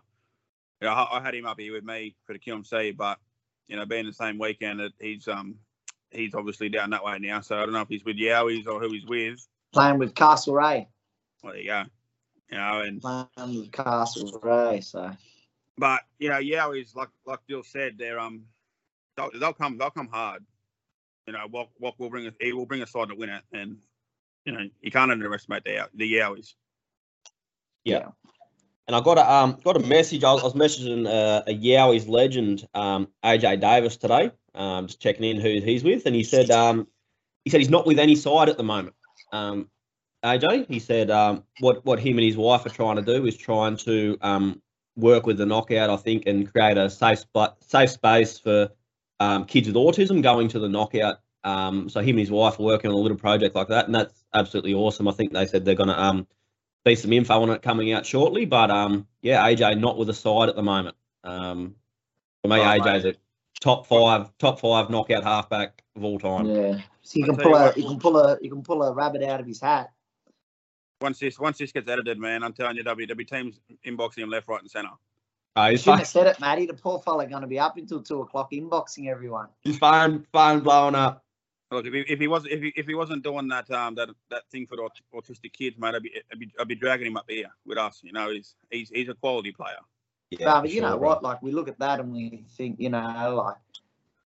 You 0.82 0.88
know, 0.88 0.94
I, 0.94 1.18
I, 1.18 1.22
had 1.22 1.36
him 1.36 1.46
up 1.46 1.60
here 1.60 1.74
with 1.74 1.84
me 1.84 2.15
for 2.25 2.34
the 2.34 2.39
QMC, 2.39 2.98
but 2.98 3.20
you 3.68 3.77
know, 3.77 3.86
being 3.86 4.06
the 4.06 4.13
same 4.13 4.38
weekend, 4.38 4.80
that 4.80 4.92
he's 5.00 5.27
um 5.27 5.56
he's 6.12 6.34
obviously 6.34 6.70
down 6.70 6.89
that 6.89 7.03
way 7.03 7.20
now. 7.20 7.42
So 7.42 7.58
I 7.58 7.62
don't 7.62 7.74
know 7.74 7.82
if 7.82 7.88
he's 7.88 8.03
with 8.03 8.18
Yowies 8.18 8.68
or 8.68 8.80
who 8.80 8.92
he's 8.92 9.06
with. 9.06 9.48
Playing 9.72 9.98
with 9.98 10.13
Castlereagh. 10.13 10.88
Well, 11.42 11.53
there 11.53 11.62
you 11.62 11.68
go. 11.68 11.84
You 12.51 12.58
know, 12.58 12.82
and 12.82 13.01
playing 13.01 13.27
with 13.38 13.72
Castlereagh. 13.72 14.84
So, 14.84 15.12
but 15.77 16.01
you 16.20 16.30
know, 16.30 16.39
Yowies, 16.39 16.96
like 16.96 17.10
like 17.25 17.39
Bill 17.48 17.63
said, 17.63 17.96
they're 17.98 18.20
um 18.20 18.44
they'll, 19.15 19.30
they'll 19.39 19.53
come 19.53 19.77
they'll 19.77 19.89
come 19.89 20.10
hard 20.10 20.44
you 21.27 21.34
know, 21.34 21.46
what 21.50 21.70
what 21.77 22.00
will 22.00 22.10
bring 22.10 22.27
us 22.27 22.34
he 22.39 22.53
will 22.53 22.65
bring 22.65 22.82
a 22.82 22.88
side 22.88 23.10
to 23.10 23.15
win 23.15 23.30
it, 23.30 23.44
and 23.51 23.77
you 24.46 24.53
know 24.53 24.68
you 24.82 24.92
can't 24.92 25.12
underestimate 25.12 25.63
the 25.63 25.88
the 25.94 26.12
Yowies. 26.12 26.53
Yeah. 27.84 28.10
And 28.88 28.96
I 28.98 29.01
got 29.01 29.18
a 29.18 29.32
um 29.32 29.58
got 29.63 29.77
a 29.77 29.80
message. 29.80 30.24
I 30.24 30.34
was, 30.34 30.42
I 30.42 30.46
was 30.46 30.53
messaging 30.53 31.08
uh, 31.08 31.44
a 31.48 31.58
Yowies 31.58 32.08
legend, 32.08 32.68
um, 32.74 33.08
AJ 33.24 33.62
Davis 33.62 33.96
today, 33.96 34.32
um, 34.56 34.88
just 34.88 35.00
checking 35.00 35.24
in 35.24 35.39
who 35.39 35.62
he's 35.62 35.84
with, 35.84 36.06
and 36.06 36.15
he 36.15 36.24
said 36.24 36.51
um 36.51 36.88
he 37.46 37.50
said 37.50 37.62
he's 37.62 37.70
not 37.70 37.88
with 37.88 38.00
any 38.00 38.15
side 38.15 38.50
at 38.50 38.58
the 38.58 38.63
moment. 38.63 38.96
Um, 39.32 39.70
AJ, 40.24 40.68
he 40.70 40.80
said 40.80 41.10
um 41.10 41.44
what 41.60 41.86
what 41.86 42.00
him 42.00 42.18
and 42.18 42.25
his 42.25 42.36
wife 42.36 42.65
are 42.65 42.70
trying 42.70 42.98
to 42.98 43.01
do 43.01 43.25
is 43.25 43.38
trying 43.38 43.77
to 43.77 44.18
work 44.96 45.25
with 45.25 45.38
the 45.38 45.46
knockout, 45.46 45.89
I 45.89 45.98
think, 45.98 46.25
and 46.25 46.51
create 46.51 46.77
a 46.77 46.89
safe 46.89 47.20
spot, 47.20 47.58
safe 47.62 47.89
space 47.89 48.38
for 48.38 48.70
um, 49.24 49.46
kids 49.46 49.68
with 49.68 49.75
autism 49.75 50.22
going 50.22 50.48
to 50.50 50.60
the 50.60 50.70
knockout. 50.70 51.20
Um, 51.44 51.89
so 51.89 52.00
him 52.00 52.12
and 52.12 52.20
his 52.20 52.32
wife 52.32 52.60
are 52.60 52.63
working 52.63 52.89
on 52.89 52.95
a 52.95 53.00
little 53.00 53.17
project 53.17 53.56
like 53.56 53.67
that, 53.67 53.86
and 53.86 53.95
that's 53.95 54.24
absolutely 54.34 54.74
awesome. 54.74 55.08
I 55.08 55.12
think 55.12 55.34
they 55.34 55.45
said 55.45 55.65
they're 55.65 55.76
going 55.76 55.89
to 55.89 56.02
um, 56.02 56.28
be 56.86 56.95
some 56.95 57.12
info 57.13 57.41
on 57.41 57.50
it 57.50 57.62
coming 57.62 57.91
out 57.93 58.06
shortly. 58.06 58.45
But 58.45 58.71
um, 58.71 59.08
yeah, 59.21 59.45
AJ 59.45 59.80
not 59.80 59.98
with 59.98 60.10
a 60.10 60.13
side 60.13 60.50
at 60.50 60.56
the 60.56 60.63
moment. 60.63 60.95
Um, 61.24 61.76
for 62.41 62.50
me, 62.50 62.60
oh, 62.60 62.63
AJ's 62.63 63.04
mate. 63.04 63.15
a 63.15 63.60
top 63.60 63.88
five, 63.88 64.32
top 64.38 64.60
five 64.60 64.89
knockout 64.89 65.24
halfback 65.24 65.84
of 65.95 66.04
all 66.04 66.19
time. 66.19 66.45
Yeah, 66.45 66.80
so 67.02 67.19
you 67.19 67.26
can 67.26 67.38
pull 67.38 67.56
a, 67.56 67.74
you 67.76 67.88
can 67.88 68.00
pull 68.00 68.17
a, 68.17 68.38
you 68.41 68.50
can 68.50 68.63
pull 68.63 68.84
a 68.84 68.93
rabbit 68.93 69.24
out 69.24 69.39
of 69.39 69.45
his 69.45 69.60
hat. 69.60 69.91
Once 71.02 71.19
this, 71.19 71.38
once 71.38 71.58
this 71.58 71.74
gets 71.74 71.89
edited, 71.89 72.17
man, 72.17 72.43
I'm 72.43 72.54
telling 72.54 72.78
you, 72.78 72.84
there'll 72.84 72.95
be, 72.95 73.06
there'll 73.06 73.17
be 73.17 73.26
teams 73.26 73.60
inboxing 73.86 74.19
him 74.19 74.30
left, 74.30 74.48
right, 74.48 74.62
and 74.62 74.71
centre. 74.71 74.91
Uh, 75.56 75.70
he's 75.70 75.82
shouldn't 75.82 76.00
have 76.00 76.08
said 76.08 76.28
it, 76.28 76.39
Matty. 76.39 76.66
The 76.66 76.74
poor 76.74 77.00
fella 77.00 77.28
going 77.28 77.42
to 77.42 77.48
be 77.48 77.60
up 77.60 77.78
until 77.78 78.02
two 78.02 78.22
o'clock 78.22 78.52
inboxing 78.52 79.08
everyone. 79.10 79.48
His 79.62 79.78
phone, 79.78 80.26
phone 80.32 80.62
blowing 80.62 80.96
up. 80.96 81.24
Look, 81.72 81.86
if 81.86 81.94
he, 81.94 82.00
if 82.02 82.20
he 82.20 82.28
was 82.28 82.46
if 82.46 82.62
he, 82.62 82.74
if 82.76 82.88
he 82.88 82.96
wasn't 82.96 83.24
doing 83.24 83.48
that 83.48 83.70
um 83.72 83.96
that 83.96 84.10
that 84.30 84.44
thing 84.52 84.68
for 84.68 84.78
the 84.78 84.89
autistic 85.16 85.54
kids, 85.54 85.78
mate, 85.78 85.96
I'd 85.96 86.04
be, 86.04 86.12
I'd 86.32 86.39
be 86.39 86.52
I'd 86.60 86.68
be 86.68 86.76
dragging 86.76 87.08
him 87.08 87.18
up 87.18 87.26
here 87.28 87.50
with 87.66 87.78
us. 87.78 88.00
You 88.04 88.13
know, 88.13 88.32
he's 88.32 88.56
he's 88.70 88.89
he's 88.89 89.10
a 89.10 89.16
quality 89.16 89.52
player. 89.52 89.78
Yeah, 90.32 90.62
but 90.62 90.70
you 90.70 90.82
sure, 90.82 90.89
know 90.89 90.98
bro. 90.98 91.10
what? 91.10 91.24
Like 91.24 91.42
we 91.42 91.52
look 91.52 91.68
at 91.68 91.80
that 91.80 92.00
and 92.00 92.12
we 92.12 92.46
think, 92.58 92.80
you 92.80 92.89
know, 92.89 93.44
like 93.46 93.58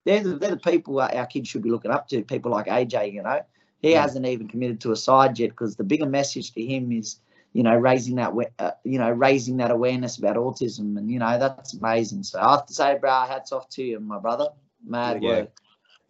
they're 0.04 0.22
the, 0.22 0.36
they're 0.36 0.50
the 0.50 0.56
people 0.56 1.00
our 1.00 1.26
kids 1.26 1.48
should 1.48 1.62
be 1.62 1.70
looking 1.70 1.90
up 1.90 2.08
to. 2.08 2.22
People 2.22 2.50
like 2.50 2.66
AJ, 2.66 3.12
you 3.12 3.22
know, 3.22 3.40
he 3.80 3.92
yeah. 3.92 4.02
hasn't 4.02 4.26
even 4.26 4.48
committed 4.48 4.80
to 4.82 4.92
a 4.92 4.96
side 4.96 5.38
yet 5.38 5.50
because 5.50 5.76
the 5.76 5.84
bigger 5.84 6.06
message 6.06 6.52
to 6.52 6.64
him 6.64 6.92
is 6.92 7.20
you 7.58 7.64
know, 7.64 7.74
raising 7.74 8.14
that, 8.14 8.32
uh, 8.60 8.70
you 8.84 9.00
know, 9.00 9.10
raising 9.10 9.56
that 9.56 9.72
awareness 9.72 10.16
about 10.16 10.36
autism, 10.36 10.96
and 10.96 11.10
you 11.10 11.18
know, 11.18 11.40
that's 11.40 11.74
amazing. 11.74 12.22
So 12.22 12.38
I 12.38 12.52
have 12.52 12.66
to 12.66 12.72
say, 12.72 12.96
bro, 13.00 13.24
hats 13.26 13.50
off 13.50 13.68
to 13.70 13.82
you, 13.82 13.98
my 13.98 14.20
brother. 14.20 14.50
Mad 14.86 15.20
yeah. 15.20 15.28
work. 15.28 15.50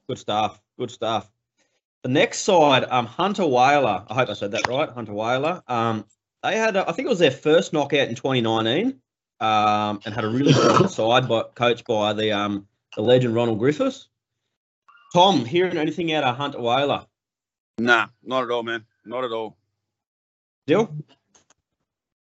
Good 0.08 0.18
stuff. 0.18 0.60
Good 0.78 0.90
stuff. 0.90 1.30
The 2.02 2.10
next 2.10 2.40
side, 2.40 2.84
um, 2.84 3.06
Hunter 3.06 3.46
Whaler. 3.46 4.04
I 4.06 4.14
hope 4.14 4.28
I 4.28 4.34
said 4.34 4.50
that 4.50 4.68
right. 4.68 4.90
Hunter 4.90 5.14
Whaler. 5.14 5.62
Um, 5.66 6.04
they 6.42 6.54
had, 6.54 6.76
a, 6.76 6.86
I 6.86 6.92
think 6.92 7.06
it 7.06 7.08
was 7.08 7.18
their 7.18 7.30
first 7.30 7.72
knockout 7.72 8.10
in 8.10 8.14
2019, 8.14 9.00
um, 9.40 10.00
and 10.04 10.14
had 10.14 10.24
a 10.24 10.28
really 10.28 10.52
strong 10.52 10.88
side, 10.88 11.28
but 11.28 11.54
coached 11.54 11.86
by 11.86 12.12
the 12.12 12.30
um, 12.32 12.68
the 12.94 13.00
legend 13.00 13.34
Ronald 13.34 13.58
Griffiths. 13.58 14.08
Tom, 15.14 15.46
hearing 15.46 15.78
anything 15.78 16.12
out 16.12 16.24
of 16.24 16.36
Hunter 16.36 16.60
Whaler? 16.60 17.06
Nah, 17.78 18.08
not 18.22 18.44
at 18.44 18.50
all, 18.50 18.64
man. 18.64 18.84
Not 19.06 19.24
at 19.24 19.32
all. 19.32 19.56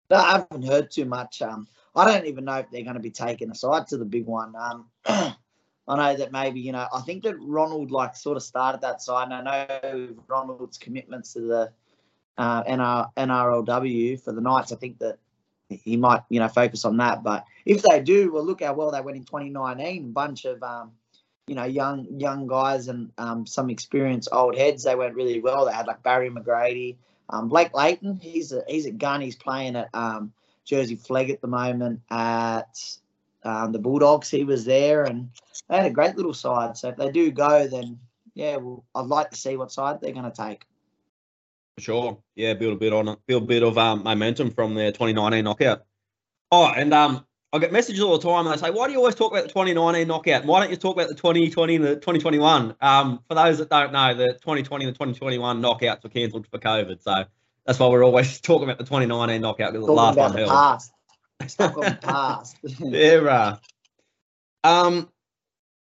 Dill? 0.10 0.20
I 0.20 0.32
haven't 0.32 0.65
heard 0.65 0.91
too 0.91 1.06
much. 1.06 1.41
Um, 1.41 1.67
I 1.96 2.06
don't 2.06 2.28
even 2.28 2.46
know 2.46 2.56
if 2.56 2.70
they're 2.72 2.84
going 2.84 2.96
to 2.96 3.02
be 3.02 3.12
taken 3.12 3.52
aside 3.52 3.88
to 3.88 3.98
the 3.98 4.06
big 4.06 4.26
one. 4.26 4.54
Um, 4.56 4.86
I 5.88 5.96
know 5.96 6.17
that 6.17 6.32
maybe 6.32 6.60
you 6.60 6.72
know. 6.72 6.88
I 6.93 7.02
think 7.02 7.24
that 7.24 7.36
Ronald 7.39 7.91
like 7.91 8.15
sort 8.15 8.38
of 8.38 8.43
started 8.43 8.82
that 8.82 9.02
side. 9.02 9.32
And 9.32 9.48
I 9.48 9.80
know 9.82 10.10
Ronald's 10.28 10.78
commitments 10.78 11.34
to 11.34 11.41
the 11.41 11.72
uh, 12.38 12.63
NR, 12.63 13.10
NRLW 13.15 14.22
for 14.22 14.34
the 14.34 14.41
Knights. 14.41 14.72
I 14.72 14.76
think 14.76 15.00
that 15.00 15.17
he 15.70 15.98
might 15.98 16.22
you 16.30 16.39
know 16.39 16.50
focus 16.50 16.86
on 16.86 16.98
that. 16.98 17.24
But 17.24 17.46
if 17.65 17.84
they 17.84 18.02
do, 18.02 18.32
well, 18.32 18.46
look 18.46 18.62
how 18.62 18.74
well 18.74 18.91
they 18.91 19.02
went 19.02 19.17
in 19.17 19.24
2019. 19.24 20.04
A 20.04 20.08
Bunch 20.08 20.46
of 20.46 20.62
um, 20.62 20.91
you 21.48 21.56
know 21.56 21.64
young 21.64 22.06
young 22.20 22.46
guys 22.46 22.90
and 22.90 23.12
um, 23.18 23.46
some 23.46 23.70
experienced 23.70 24.30
old 24.32 24.56
heads. 24.56 24.84
They 24.84 24.96
went 24.96 25.16
really 25.16 25.40
well. 25.40 25.66
They 25.66 25.74
had 25.74 25.88
like 25.88 26.04
Barry 26.04 26.30
McGrady. 26.30 26.98
Um, 27.30 27.50
Blake 27.50 27.74
Layton, 27.74 28.20
he's 28.22 28.52
a 28.52 28.64
he's 28.68 28.86
a 28.86 28.92
gun. 28.92 29.22
He's 29.22 29.36
playing 29.36 29.76
at 29.76 29.90
um, 29.94 30.32
Jersey 30.66 30.96
Flegg 30.96 31.30
at 31.30 31.42
the 31.42 31.48
moment 31.48 32.02
at 32.10 32.98
um, 33.44 33.72
the 33.72 33.80
Bulldogs. 33.80 34.30
He 34.30 34.44
was 34.44 34.66
there, 34.66 35.04
and 35.04 35.30
they 35.70 35.78
had 35.78 35.86
a 35.86 35.92
great 35.92 36.16
little 36.16 36.34
side. 36.34 36.78
So 36.78 36.90
if 36.90 36.98
they 36.98 37.12
do 37.12 37.32
go, 37.32 37.68
then 37.68 38.00
yeah, 38.34 38.58
well, 38.58 38.84
I'd 38.94 39.08
like 39.08 39.32
to 39.32 39.38
see 39.38 39.58
what 39.58 39.72
side 39.72 40.00
they're 40.02 40.14
going 40.14 40.30
to 40.30 40.32
take. 40.32 40.64
For 41.76 41.82
sure, 41.82 42.18
yeah, 42.36 42.54
build 42.54 42.74
a 42.74 42.78
bit 42.78 42.94
on 42.94 43.08
it, 43.08 43.20
build 43.26 43.44
a 43.44 43.48
bit 43.48 43.64
of 43.64 43.78
um, 43.78 44.04
momentum 44.04 44.52
from 44.52 44.74
their 44.74 44.92
2019 44.92 45.44
knockout. 45.44 45.86
Oh, 46.52 46.72
and 46.72 46.94
um, 46.94 47.26
I 47.58 47.60
get 47.60 47.72
messages 47.72 48.02
all 48.02 48.17
the 48.17 48.28
time. 48.28 48.46
And 48.46 48.56
they 48.56 48.65
say, 48.65 48.72
"Why 48.72 48.88
do 48.88 48.93
you 48.93 49.00
always 49.00 49.15
talk 49.15 49.32
about 49.32 49.43
the 49.43 49.50
2019 49.50 50.08
knockout? 50.08 50.46
Why 50.46 50.60
don't 50.60 50.70
you 50.70 50.78
talk 50.78 50.96
about 50.96 51.10
the 51.10 51.15
2020 51.15 51.76
and 51.76 51.84
the 51.84 51.96
2021?" 51.96 52.76
Um, 52.82 53.20
for 53.28 53.36
those 53.36 53.58
that 53.58 53.70
don't 53.70 53.91
know, 53.91 54.13
the 54.13 54.34
2020 54.34 54.86
and 54.86 54.93
the 54.93 54.98
2021 54.98 55.62
knockouts 55.62 56.04
were 56.04 56.10
cancelled 56.10 56.48
for 56.48 56.60
COVID, 56.60 57.02
so 57.02 57.26
that's 57.65 57.80
why 57.80 57.88
we're 57.88 58.06
always 58.06 58.39
talking 58.41 58.63
about 58.63 58.78
the 58.78 58.86
2019 58.86 59.41
knockout 59.41 59.74
because 59.74 59.88
the 59.88 59.91
last 59.91 60.17
one 60.17 60.34
held. 60.34 60.50
Past. 60.50 60.91
Stuck 61.48 61.78
on 61.78 61.84
the 61.84 62.00
past. 62.02 62.58
yeah. 62.80 63.58
Um, 64.63 65.10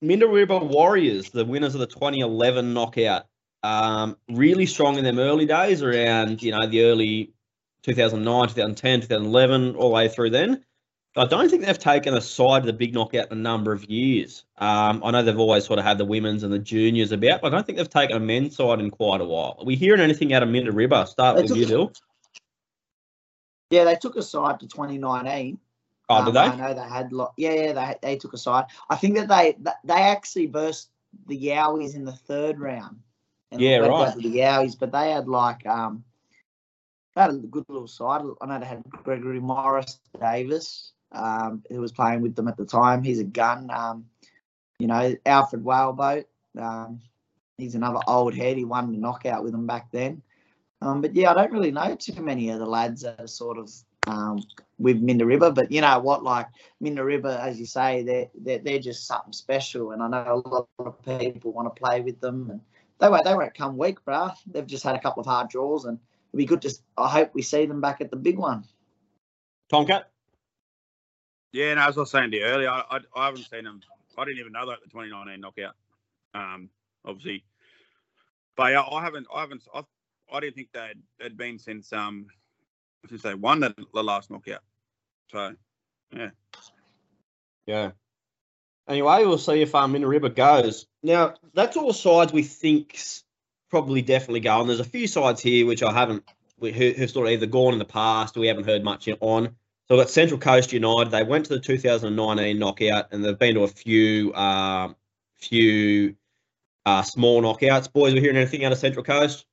Mindaribba 0.04 0.68
Warriors, 0.68 1.30
the 1.30 1.46
winners 1.46 1.74
of 1.74 1.80
the 1.80 1.88
2011 1.88 2.74
knockout, 2.74 3.26
um, 3.64 4.18
really 4.30 4.66
strong 4.66 4.98
in 4.98 5.04
them 5.04 5.20
early 5.20 5.46
days 5.46 5.82
around 5.82 6.42
you 6.42 6.52
know 6.52 6.68
the 6.68 6.84
early 6.84 7.34
2009, 7.84 8.50
2010, 8.50 9.02
2011, 9.02 9.76
all 9.76 9.90
the 9.90 9.94
way 9.94 10.10
through 10.10 10.30
then. 10.30 10.64
I 11.18 11.26
don't 11.26 11.50
think 11.50 11.66
they've 11.66 11.78
taken 11.78 12.14
a 12.14 12.22
side 12.22 12.60
of 12.60 12.66
the 12.66 12.74
big 12.74 12.94
knockout 12.94 13.32
in 13.32 13.38
a 13.38 13.42
number 13.42 13.72
of 13.72 13.86
years. 13.86 14.44
Um, 14.58 15.02
I 15.04 15.12
know 15.12 15.24
they've 15.24 15.38
always 15.38 15.66
sort 15.66 15.80
of 15.80 15.86
had 15.86 15.98
the 15.98 16.06
women's 16.06 16.44
and 16.44 16.54
the 16.54 16.60
juniors 16.60 17.12
about, 17.12 17.42
but 17.42 17.54
I 17.54 17.56
don't 17.56 17.66
think 17.66 17.78
they've 17.78 17.90
taken 17.90 18.16
a 18.16 18.20
men's 18.20 18.56
side 18.56 18.80
in 18.80 18.92
quite 18.92 19.22
a 19.22 19.26
while. 19.26 19.56
Are 19.60 19.66
we 19.66 19.76
hearing 19.76 20.02
anything 20.02 20.34
out 20.34 20.44
of 20.44 20.50
Mindaribba? 20.50 21.08
Start 21.08 21.38
they 21.38 21.44
with 21.44 21.56
you, 21.56 21.68
Bill. 21.68 21.94
Yeah, 23.70 23.84
they 23.84 23.96
took 23.96 24.16
a 24.16 24.22
side 24.22 24.60
to 24.60 24.68
2019. 24.68 25.60
Oh, 26.10 26.26
did 26.26 26.28
Um, 26.28 26.34
they? 26.34 26.40
I 26.40 26.56
know 26.56 26.74
they 26.74 26.88
had 26.88 27.12
lot. 27.12 27.34
Yeah, 27.38 27.52
yeah, 27.52 27.74
they 27.74 27.96
they 28.02 28.16
took 28.18 28.34
a 28.34 28.38
side. 28.38 28.66
I 28.90 28.96
think 28.96 29.16
that 29.18 29.28
they 29.28 29.58
they 29.84 30.02
actually 30.02 30.48
burst 30.48 30.90
the 31.28 31.38
Yowies 31.38 31.96
in 31.96 32.06
the 32.06 32.14
third 32.14 32.60
round. 32.60 33.00
And 33.52 33.62
Yeah, 33.62 33.78
right. 33.80 34.16
The 34.16 34.22
Yowies, 34.22 34.78
but 34.80 34.92
they 34.92 35.12
had 35.12 35.28
like 35.28 35.66
um, 35.66 36.04
they 37.16 37.22
had 37.22 37.32
a 37.32 37.38
good 37.38 37.66
little 37.68 37.88
side. 37.88 38.22
I 38.42 38.46
know 38.46 38.60
they 38.60 38.66
had 38.66 38.84
Gregory 39.04 39.40
Morris 39.40 40.00
Davis, 40.20 40.94
um, 41.12 41.64
who 41.70 41.82
was 41.82 41.92
playing 41.92 42.22
with 42.22 42.36
them 42.36 42.48
at 42.48 42.58
the 42.58 42.66
time. 42.66 43.04
He's 43.04 43.20
a 43.20 43.24
gun. 43.24 43.70
Um, 43.72 44.06
you 44.80 44.88
know, 44.88 45.16
Alfred 45.26 45.64
Whaleboat. 45.64 46.26
Um, 46.58 47.02
he's 47.58 47.76
another 47.76 48.00
old 48.08 48.34
head. 48.36 48.58
He 48.58 48.66
won 48.66 48.92
the 48.92 48.98
knockout 48.98 49.44
with 49.44 49.52
them 49.52 49.68
back 49.68 49.92
then. 49.92 50.22
Um, 50.82 51.02
but 51.02 51.16
yeah, 51.16 51.32
I 51.32 51.34
don't 51.34 51.52
really 51.52 51.72
know 51.72 51.96
too 51.96 52.22
many 52.22 52.50
of 52.50 52.60
the 52.60 52.66
lads 52.66 53.02
that 53.02 53.20
are 53.20 53.28
sort 53.28 53.58
of 53.58 53.72
um, 54.06 54.44
with 54.78 55.02
Mindaribba. 55.02 55.54
But 55.54 55.72
you 55.72 55.82
know 55.82 56.00
what, 56.00 56.24
like 56.24 56.48
Mindaribba, 56.84 57.40
as 57.40 57.60
you 57.60 57.66
say, 57.66 58.04
they're, 58.04 58.28
they're 58.36 58.60
they're 58.60 58.80
just 58.80 59.08
something 59.08 59.34
special, 59.34 59.92
and 59.92 60.04
I 60.04 60.08
know 60.08 60.44
a 60.46 60.50
lot 60.50 60.68
of 60.80 61.02
people 61.20 61.52
want 61.52 61.74
to 61.74 61.80
play 61.80 62.02
with 62.02 62.20
them, 62.20 62.50
and 62.52 62.62
they 63.00 63.10
won't 63.10 63.26
they 63.26 63.34
won't 63.34 63.56
come 63.56 63.78
weak, 63.78 64.04
bruh. 64.06 64.36
They've 64.46 64.68
just 64.68 64.84
had 64.84 64.96
a 64.96 65.00
couple 65.00 65.22
of 65.22 65.28
hard 65.28 65.50
draws, 65.50 65.86
and 65.86 65.98
it'd 66.32 66.38
be 66.38 66.46
good. 66.46 66.62
To 66.62 66.74
I 66.98 67.10
hope 67.10 67.32
we 67.34 67.42
see 67.42 67.66
them 67.66 67.82
back 67.82 68.02
at 68.02 68.12
the 68.12 68.18
big 68.18 68.38
one. 68.38 68.64
Tomcat? 69.70 70.10
Yeah, 71.52 71.74
no, 71.76 71.88
as 71.88 71.98
I 71.98 72.02
was 72.02 72.12
saying 72.12 72.32
to 72.32 72.38
you 72.38 72.44
earlier, 72.44 72.70
I, 72.70 72.84
I, 72.90 73.00
I 73.16 73.26
haven't 73.26 73.50
seen 73.50 73.64
them. 73.64 73.82
I 74.18 74.26
didn't 74.26 74.40
even 74.40 74.52
know 74.52 74.68
that 74.68 74.80
the 74.84 74.90
2019 74.90 75.40
knockout. 75.40 75.76
Um, 76.34 76.70
obviously, 77.06 77.44
but 78.56 78.72
yeah, 78.72 78.82
I 78.82 79.04
haven't. 79.04 79.28
I 79.34 79.42
haven't. 79.42 79.64
I, 79.74 79.84
I 80.32 80.40
didn't 80.40 80.56
think 80.56 80.70
they'd 80.74 81.02
had 81.22 81.38
been 81.38 81.60
since 81.60 81.94
um 81.94 82.28
since 83.08 83.22
they 83.22 83.36
won 83.36 83.60
the, 83.60 83.74
the 83.94 84.04
last 84.04 84.30
knockout. 84.30 84.62
So 85.32 85.56
Yeah. 86.12 86.30
Yeah. 87.66 87.92
Anyway, 88.88 89.26
we'll 89.26 89.38
see 89.38 89.62
if 89.62 89.76
um, 89.76 89.94
River 89.94 90.30
goes. 90.30 90.88
Now, 91.04 91.36
that's 91.54 91.76
all 91.76 91.92
sides 91.92 92.32
we 92.32 92.44
think's 92.44 93.24
probably 93.70 94.02
definitely 94.02 94.40
going. 94.40 94.68
There's 94.68 94.80
a 94.80 94.86
few 94.86 95.08
sides 95.08 95.42
here 95.42 95.66
which 95.66 95.84
I 95.84 95.92
haven't, 95.92 96.24
who, 96.62 96.70
who've 96.70 97.10
sort 97.10 97.28
of 97.28 97.34
either 97.34 97.48
gone 97.48 97.74
in 97.74 97.80
the 97.80 97.86
past 97.86 98.38
or 98.38 98.40
we 98.40 98.48
haven't 98.48 98.66
heard 98.66 98.86
much 98.86 99.10
on. 99.20 99.56
So 99.88 99.96
we've 99.96 100.04
got 100.04 100.10
Central 100.10 100.40
Coast 100.40 100.74
United. 100.74 101.12
They 101.12 101.24
went 101.24 101.46
to 101.46 101.54
the 101.54 101.62
2019 101.62 102.60
knockout 102.60 103.08
and 103.12 103.24
they've 103.24 103.40
been 103.40 103.56
to 103.56 103.64
a 103.64 103.70
few, 103.70 104.34
uh, 104.34 104.94
few 105.38 106.14
uh, 106.86 107.02
small 107.04 107.42
knockouts. 107.42 107.92
Boys, 107.92 108.12
are 108.12 108.16
we 108.16 108.22
hearing 108.22 108.36
anything 108.36 108.66
out 108.66 108.74
of 108.74 108.78
Central 108.78 109.06
Coast? 109.06 109.46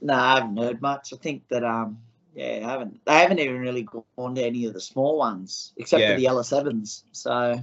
No, 0.00 0.14
I 0.14 0.36
haven't 0.36 0.56
heard 0.56 0.80
much. 0.82 1.12
I 1.12 1.16
think 1.16 1.48
that 1.48 1.64
um 1.64 1.98
yeah, 2.34 2.60
I 2.64 2.70
haven't 2.70 3.00
they 3.04 3.14
haven't 3.14 3.38
even 3.38 3.58
really 3.58 3.86
gone 4.16 4.34
to 4.34 4.42
any 4.42 4.66
of 4.66 4.74
the 4.74 4.80
small 4.80 5.16
ones 5.18 5.72
except 5.76 6.00
Yeah. 6.00 6.10
for 6.10 6.16
the 6.16 6.22
Yellow 6.22 6.42
Sevens. 6.42 7.04
So 7.12 7.60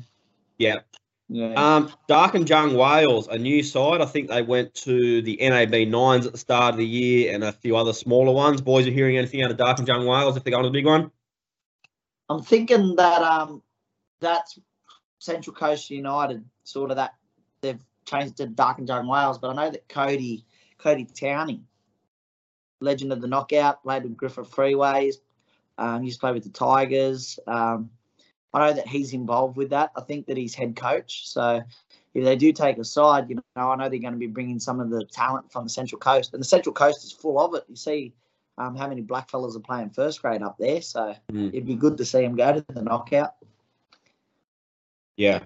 Yeah. 0.58 0.80
yeah. 1.30 1.54
Um, 1.54 1.92
Darkinjung 2.10 2.76
Wales, 2.76 3.28
a 3.28 3.38
new 3.38 3.62
side. 3.62 4.02
I 4.02 4.06
think 4.06 4.30
they 4.30 4.42
went 4.42 4.74
to 4.76 5.22
the 5.22 5.38
NAB 5.40 5.88
nines 5.88 6.26
at 6.26 6.32
the 6.32 6.38
start 6.40 6.74
of 6.74 6.78
the 6.80 6.86
year 6.86 7.34
and 7.34 7.44
a 7.44 7.52
few 7.52 7.76
other 7.78 7.94
smaller 7.94 8.34
ones. 8.34 8.60
Boys, 8.62 8.88
are 8.88 8.92
hearing 8.92 9.18
anything 9.18 9.44
out 9.44 9.52
of 9.52 9.58
Darkinjung 9.58 10.08
Wales 10.08 10.36
if 10.36 10.44
they're 10.44 10.52
going 10.52 10.64
to 10.64 10.70
the 10.70 10.74
big 10.74 10.86
one? 10.86 11.12
I'm 12.30 12.42
thinking 12.42 12.96
that 12.96 13.22
um 13.22 13.62
that's 14.20 14.60
Central 15.20 15.56
Coast 15.56 15.90
United, 15.90 16.44
sort 16.64 16.92
of 16.92 16.98
that 16.98 17.14
they've 17.62 17.80
changed 18.06 18.38
to 18.38 18.48
Darkinjung 18.48 19.08
Wales, 19.08 19.38
but 19.38 19.50
I 19.50 19.54
know 19.54 19.72
that 19.72 19.88
Cody 19.88 20.46
Cody 20.78 21.06
Towney, 21.06 21.64
legend 22.82 23.12
of 23.12 23.22
the 23.22 23.28
knockout, 23.28 23.84
played 23.84 24.04
with 24.04 24.18
Griffith 24.18 24.52
Freeways, 24.52 25.16
um, 25.78 26.04
used 26.04 26.18
to 26.18 26.22
play 26.22 26.32
with 26.32 26.44
the 26.44 26.50
Tigers. 26.50 27.40
Um, 27.48 27.90
I 28.54 28.68
know 28.68 28.74
that 28.74 28.88
he's 28.88 29.14
involved 29.14 29.58
with 29.58 29.72
that. 29.72 29.92
I 29.98 30.02
think 30.02 30.28
that 30.28 30.38
he's 30.38 30.56
head 30.56 30.76
coach. 30.76 31.28
So 31.28 31.62
if 32.14 32.24
they 32.24 32.36
do 32.38 32.54
take 32.54 32.78
a 32.78 32.86
side, 32.86 33.30
you 33.30 33.36
know, 33.36 33.42
I 33.56 33.76
know 33.76 33.90
they're 33.90 34.00
going 34.00 34.14
to 34.14 34.20
be 34.20 34.28
bringing 34.28 34.60
some 34.60 34.80
of 34.80 34.90
the 34.90 35.04
talent 35.06 35.52
from 35.52 35.66
the 35.66 35.70
Central 35.70 36.00
Coast, 36.00 36.34
and 36.34 36.42
the 36.42 36.48
Central 36.48 36.74
Coast 36.74 37.04
is 37.04 37.12
full 37.12 37.40
of 37.40 37.54
it. 37.56 37.66
You 37.68 37.76
see 37.76 38.14
um, 38.58 38.76
how 38.76 38.88
many 38.88 39.02
black 39.02 39.30
fellas 39.30 39.56
are 39.56 39.60
playing 39.60 39.90
first 39.90 40.22
grade 40.22 40.42
up 40.42 40.58
there, 40.58 40.82
so 40.82 41.16
Mm. 41.32 41.50
it'd 41.50 41.66
be 41.66 41.76
good 41.76 41.98
to 41.98 42.06
see 42.06 42.22
them 42.22 42.36
go 42.36 42.54
to 42.54 42.66
the 42.70 42.82
knockout. 42.82 43.36
Yeah. 45.18 45.46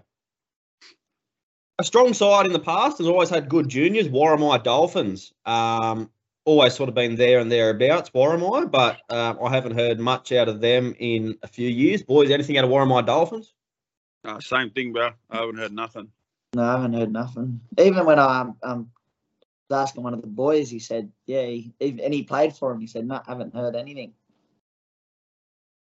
A 1.80 1.84
strong 1.84 2.14
side 2.14 2.46
in 2.46 2.52
the 2.54 2.60
past 2.60 2.98
has 2.98 3.08
always 3.08 3.30
had 3.30 3.48
good 3.48 3.70
juniors. 3.70 4.10
Warramai 4.10 4.64
Dolphins. 4.64 5.34
Um, 5.46 6.10
always 6.46 6.74
sort 6.74 6.90
of 6.90 6.96
been 6.96 7.16
there 7.16 7.40
and 7.40 7.52
thereabouts, 7.52 8.10
Warramai, 8.10 8.70
but 8.70 9.00
um, 9.10 9.38
I 9.44 9.50
haven't 9.50 9.76
heard 9.76 10.00
much 10.00 10.32
out 10.32 10.50
of 10.50 10.62
them 10.62 10.96
in 11.00 11.38
a 11.44 11.48
few 11.48 11.70
years. 11.70 12.02
Boys, 12.02 12.32
anything 12.32 12.58
out 12.58 12.66
of 12.66 12.72
Warramai 12.72 13.06
Dolphins? 13.06 13.54
uh, 14.26 14.40
same 14.40 14.70
thing, 14.72 14.92
bro. 14.92 15.12
I 15.30 15.38
haven't 15.38 15.58
heard 15.58 15.72
nothing. 15.72 16.12
No, 16.54 16.64
I 16.64 16.72
haven't 16.74 16.94
heard 16.94 17.14
nothing. 17.14 17.62
Even 17.78 18.06
when 18.06 18.20
I 18.20 18.42
um, 18.42 18.58
um 18.64 18.80
was 18.80 18.99
asking 19.72 20.04
one 20.04 20.14
of 20.14 20.22
the 20.22 20.28
boys, 20.28 20.70
he 20.70 20.80
said, 20.80 21.12
"Yeah," 21.26 21.46
he, 21.46 21.74
and 21.80 22.14
he 22.14 22.24
played 22.24 22.56
for 22.56 22.72
him. 22.72 22.80
He 22.80 22.88
said, 22.88 23.08
"No, 23.08 23.16
I 23.16 23.24
haven't 23.26 23.54
heard 23.54 23.76
anything." 23.76 24.14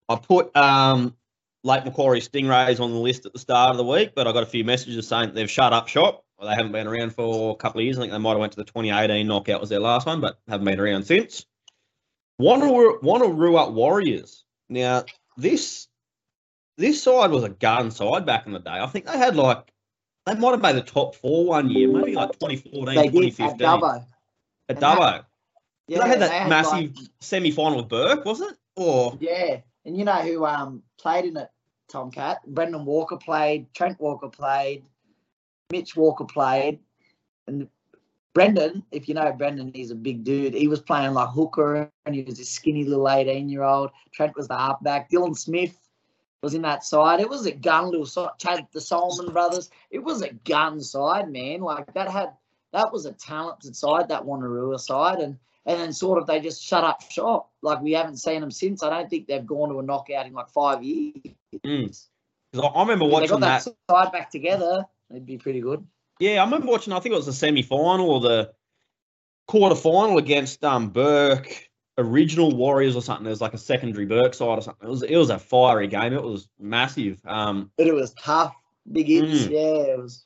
I 0.09 0.17
put 0.17 0.57
um, 0.57 1.17
Lake 1.65 1.85
Macquarie 1.85 2.21
Stingrays 2.21 2.81
on 2.81 2.93
the 2.93 2.99
list 2.99 3.27
at 3.27 3.33
the 3.33 3.39
start 3.39 3.73
of 3.73 3.77
the 3.77 3.85
week, 3.85 4.13
but 4.15 4.27
I 4.27 4.33
got 4.33 4.45
a 4.45 4.47
few 4.47 4.65
messages 4.65 5.09
saying 5.09 5.35
they've 5.35 5.51
shut 5.51 5.73
up 5.73 5.89
shop. 5.89 6.25
Well, 6.39 6.49
they 6.49 6.55
haven't 6.55 6.73
been 6.73 6.87
around 6.87 7.15
for 7.15 7.53
a 7.53 7.57
couple 7.57 7.81
of 7.81 7.85
years. 7.85 7.99
I 7.99 8.03
think 8.03 8.13
they 8.13 8.19
might 8.19 8.31
have 8.31 8.39
went 8.39 8.53
to 8.53 8.59
the 8.59 8.65
2018 8.65 9.27
knockout 9.27 9.61
was 9.61 9.71
their 9.71 9.81
last 9.81 10.07
one, 10.07 10.21
but 10.21 10.39
haven't 10.47 10.67
been 10.67 10.79
around 10.79 11.05
since. 11.05 11.47
Wonnarua 12.41 13.73
Warriors. 13.73 14.45
Now 14.69 15.05
this 15.37 15.89
this 16.77 17.03
side 17.03 17.31
was 17.31 17.45
a 17.45 17.49
gun 17.49 17.91
side 17.91 18.27
back 18.27 18.47
in 18.47 18.53
the 18.53 18.59
day. 18.59 18.71
I 18.71 18.87
think 18.87 19.07
they 19.07 19.17
had 19.17 19.37
like 19.37 19.73
they 20.27 20.35
might 20.35 20.51
have 20.51 20.61
made 20.61 20.77
the 20.77 20.83
top 20.83 21.15
four 21.15 21.47
one 21.47 21.71
year, 21.71 21.89
maybe 21.89 22.15
like 22.15 22.33
2014, 22.33 22.85
They 22.85 22.95
did 22.95 23.07
at 23.07 23.13
2015 23.13 23.59
Dubbo. 23.59 24.05
At 24.69 24.81
Dubbo. 24.81 25.25
Yeah, 25.89 26.03
they 26.03 26.09
had 26.09 26.21
that 26.21 26.31
like- 26.31 26.49
massive 26.49 26.97
semi 27.21 27.51
final 27.53 27.79
with 27.79 27.89
Bourke, 27.89 28.25
was 28.25 28.41
it? 28.41 28.55
Or 28.75 29.17
yeah, 29.21 29.61
and 29.85 29.97
you 29.97 30.05
know 30.05 30.13
who 30.21 30.45
um 30.45 30.83
played 30.99 31.25
in 31.25 31.37
it? 31.37 31.49
Tomcat. 31.89 32.45
Brendan 32.47 32.85
Walker 32.85 33.17
played. 33.17 33.73
Trent 33.73 33.99
Walker 34.01 34.29
played. 34.29 34.85
Mitch 35.71 35.97
Walker 35.97 36.25
played, 36.25 36.81
and 37.47 37.69
Brendan, 38.35 38.83
if 38.93 39.09
you 39.09 39.15
know 39.15 39.33
Brendan, 39.33 39.73
he's 39.75 39.91
a 39.91 39.95
big 39.95 40.23
dude. 40.25 40.55
He 40.55 40.69
was 40.69 40.81
playing 40.81 41.15
like 41.15 41.29
hooker, 41.29 41.91
and 42.05 42.15
he 42.15 42.23
was 42.23 42.39
a 42.41 42.45
skinny 42.45 42.85
little 42.85 43.09
eighteen-year-old. 43.09 43.91
Trent 44.13 44.37
was 44.37 44.49
the 44.49 44.57
halfback. 44.59 45.11
Dylan 45.11 45.37
Smith 45.37 45.77
was 46.43 46.55
in 46.55 46.63
that 46.63 46.85
side. 46.85 47.21
It 47.21 47.29
was 47.29 47.47
a 47.47 47.53
gun 47.53 47.91
little 47.91 48.07
side. 48.07 48.31
Chad, 48.39 48.67
the 48.73 48.81
Solomon 48.81 49.33
brothers. 49.33 49.71
It 49.91 50.03
was 50.03 50.23
a 50.23 50.33
gun 50.33 50.81
side, 50.81 51.31
man. 51.31 51.61
Like 51.61 51.93
that 51.95 52.09
had 52.11 52.31
that 52.73 52.93
was 52.93 53.07
a 53.07 53.13
talented 53.13 53.75
side, 53.75 54.09
that 54.09 54.23
Wonnarua 54.25 54.79
side, 54.79 55.19
and 55.19 55.39
and 55.65 55.81
then 55.81 55.93
sort 55.93 56.19
of 56.19 56.27
they 56.27 56.41
just 56.41 56.63
shut 56.63 56.85
up 56.85 57.03
shop. 57.11 57.51
Like 57.63 57.81
we 57.81 57.93
haven't 57.93 58.19
seen 58.19 58.41
them 58.41 58.51
since. 58.51 58.83
I 58.83 58.91
don't 58.91 59.09
think 59.11 59.27
they've 59.27 59.45
gone 59.47 59.71
to 59.71 59.79
a 59.81 59.83
knockout 59.83 60.27
in 60.27 60.33
like 60.33 60.49
five 60.51 60.83
years. 60.83 61.15
Mm. 61.65 61.97
I 62.55 62.81
remember 62.81 63.05
If 63.07 63.11
they 63.11 63.15
watching 63.15 63.29
got 63.29 63.41
that. 63.41 63.65
that 63.65 63.75
side 63.91 64.13
back 64.13 64.31
together, 64.31 64.87
it'd 65.11 65.27
be 65.27 65.39
pretty 65.39 65.61
good. 65.61 65.87
Yeah, 66.21 66.41
I 66.41 66.45
remember 66.45 66.69
watching. 66.69 66.93
I 66.93 67.01
think 67.01 67.13
it 67.13 67.17
was 67.17 67.27
the 67.27 67.33
semi 67.33 67.63
final 67.63 68.11
or 68.11 68.21
the 68.21 68.53
quarter 69.49 69.75
final 69.75 70.19
against 70.19 70.65
um 70.65 70.91
Bourke 70.91 71.69
Original 71.99 72.55
Warriors 72.55 72.97
or 72.97 73.03
something. 73.03 73.25
There 73.25 73.31
was 73.31 73.41
like 73.41 73.55
a 73.55 73.59
secondary 73.59 74.07
Bourke 74.07 74.35
side 74.35 74.59
or 74.59 74.63
something. 74.63 74.87
It 74.87 74.91
was 74.91 75.03
it 75.03 75.17
was 75.17 75.31
a 75.31 75.39
fiery 75.39 75.89
game. 75.89 76.13
It 76.13 76.23
was 76.23 76.49
massive. 76.59 77.21
Um. 77.27 77.71
But 77.77 77.87
it 77.87 77.95
was 77.95 78.13
tough, 78.15 78.55
big 78.91 79.09
hits. 79.09 79.47
Mm. 79.47 79.51
Yeah, 79.51 79.93
it 79.93 79.99
was. 79.99 80.25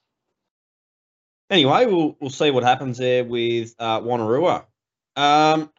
Anyway, 1.49 1.87
we'll 1.87 2.17
we'll 2.21 2.31
see 2.31 2.51
what 2.51 2.63
happens 2.63 2.99
there 2.99 3.25
with 3.25 3.75
uh, 3.79 4.01
Wonnarua. 4.01 4.65
Um, 5.17 5.71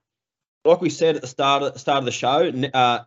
like 0.65 0.81
we 0.81 0.89
said 0.89 1.15
at 1.15 1.21
the 1.21 1.27
start 1.27 1.63
of, 1.63 1.79
start 1.79 1.99
of 1.99 2.05
the 2.05 2.11
show, 2.11 2.51
uh, 2.73 2.99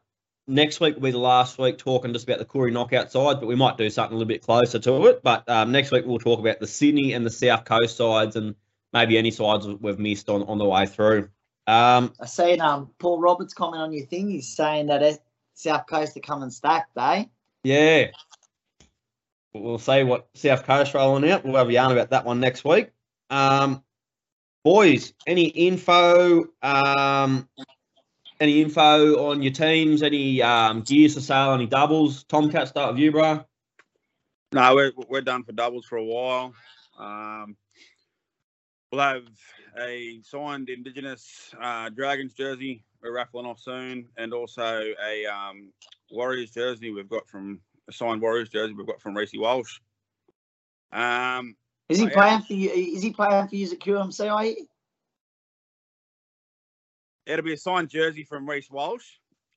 next 0.47 0.81
week 0.81 0.94
will 0.94 1.03
be 1.03 1.11
the 1.11 1.18
last 1.18 1.59
week 1.59 1.79
talking 1.79 2.12
just 2.12 2.25
about 2.25 2.38
the 2.38 2.44
Koori 2.44 2.73
knockout 2.73 3.12
sides, 3.12 3.40
but 3.40 3.47
we 3.47 3.55
might 3.55 3.77
do 3.77 3.88
something 3.90 4.14
a 4.14 4.18
little 4.18 4.29
bit 4.29 4.42
closer 4.42 4.79
to 4.79 5.07
it. 5.07 5.23
But 5.23 5.49
um, 5.49 5.73
next 5.73 5.90
week 5.90 6.05
we'll 6.07 6.18
talk 6.18 6.40
about 6.40 6.61
the 6.61 6.66
Sydney 6.66 7.12
and 7.12 7.25
the 7.25 7.31
South 7.31 7.64
Coast 7.64 7.97
sides 7.97 8.37
and 8.37 8.55
maybe 8.92 9.18
any 9.18 9.31
sides 9.31 9.66
we've 9.66 9.99
missed 9.99 10.29
on, 10.29 10.42
on 10.44 10.59
the 10.59 10.64
way 10.64 10.87
through. 10.87 11.29
Um, 11.66 12.12
I 12.20 12.27
seen 12.27 12.61
um 12.61 12.90
Paul 12.98 13.20
Roberts 13.20 13.55
comment 13.55 13.83
on 13.83 13.92
your 13.92 14.07
thing. 14.07 14.29
He's 14.29 14.55
saying 14.55 14.88
that 14.88 15.20
South 15.55 15.87
Coast 15.87 16.16
are 16.16 16.20
coming 16.20 16.50
stacked, 16.50 16.90
eh? 16.98 17.24
yeah, 17.62 18.09
we'll 19.55 19.79
see 19.79 20.05
what 20.05 20.29
South 20.35 20.64
Coast 20.64 20.94
rolling 20.94 21.31
out. 21.31 21.44
We'll 21.44 21.57
have 21.57 21.68
a 21.68 21.72
yarn 21.72 21.92
about 21.92 22.11
that 22.11 22.24
one 22.24 22.40
next 22.40 22.64
week. 22.64 22.90
Um, 23.31 23.83
boys, 24.64 25.14
any 25.27 25.46
info? 25.46 26.44
Um, 26.62 27.48
any 28.40 28.61
info 28.61 29.31
on 29.31 29.42
your 29.42 29.53
teams? 29.53 30.03
Any 30.03 30.42
um, 30.42 30.83
gears 30.83 31.14
for 31.14 31.20
sale? 31.20 31.53
Any 31.53 31.66
doubles? 31.66 32.24
Tomcat, 32.24 32.68
start 32.68 32.92
with 32.92 33.00
you, 33.00 33.12
bro. 33.12 33.44
No, 34.53 34.74
we're 34.74 34.92
we're 35.09 35.22
done 35.22 35.44
for 35.44 35.53
doubles 35.53 35.87
for 35.87 35.96
a 35.96 36.05
while. 36.05 36.55
Um, 36.98 37.57
we'll 38.92 39.00
have 39.00 39.24
a 39.78 40.20
signed 40.22 40.68
Indigenous 40.68 41.54
uh, 41.60 41.88
Dragons 41.90 42.32
jersey 42.34 42.84
we're 43.02 43.14
raffling 43.14 43.46
off 43.46 43.60
soon, 43.60 44.06
and 44.16 44.32
also 44.32 44.94
a 45.04 45.26
um, 45.26 45.72
Warriors 46.10 46.50
jersey 46.50 46.90
we've 46.90 47.08
got 47.08 47.28
from 47.28 47.60
a 47.88 47.92
signed 47.92 48.22
Warriors 48.22 48.48
jersey 48.48 48.72
we've 48.72 48.87
got 48.87 49.00
from 49.00 49.16
Reece 49.16 49.32
Walsh. 49.34 49.78
Um, 50.92 51.54
Is 51.88 51.98
he 51.98 52.08
playing 52.08 52.42
for 52.42 52.54
you? 52.54 52.70
Is 52.70 53.02
he 53.02 53.10
playing 53.10 53.48
for 53.48 53.56
you 53.56 53.70
at 53.70 53.78
QMC? 53.78 54.56
It'll 57.26 57.44
be 57.44 57.54
a 57.54 57.58
signed 57.58 57.88
jersey 57.88 58.24
from 58.24 58.48
Reece 58.48 58.70
Walsh. 58.70 59.04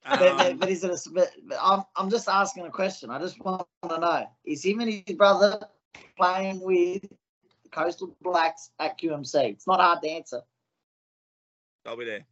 But, 0.03 0.19
but, 0.19 0.51
Um, 0.51 0.57
but 0.57 0.69
is 0.69 0.83
it 0.83 0.91
a, 0.91 1.09
but, 1.11 1.31
but 1.47 1.57
I'm, 1.61 1.83
I'm 1.95 2.09
just 2.09 2.29
asking 2.29 2.65
a 2.65 2.69
question. 2.69 3.09
I 3.09 3.19
just 3.19 3.39
want 3.43 3.67
to 3.89 3.97
know: 3.97 4.25
Is 4.45 4.63
him 4.63 4.79
and 4.79 4.91
his 4.91 5.15
brother 5.15 5.67
playing 6.17 6.61
with 6.61 7.05
Coastal 7.71 8.15
Blacks 8.21 8.71
at 8.79 8.99
QMC? 8.99 9.35
It's 9.51 9.67
not 9.67 9.79
hard 9.79 10.01
to 10.03 10.09
answer. 10.09 10.41
they'll 11.85 11.97
be 11.97 12.05
there. 12.05 12.25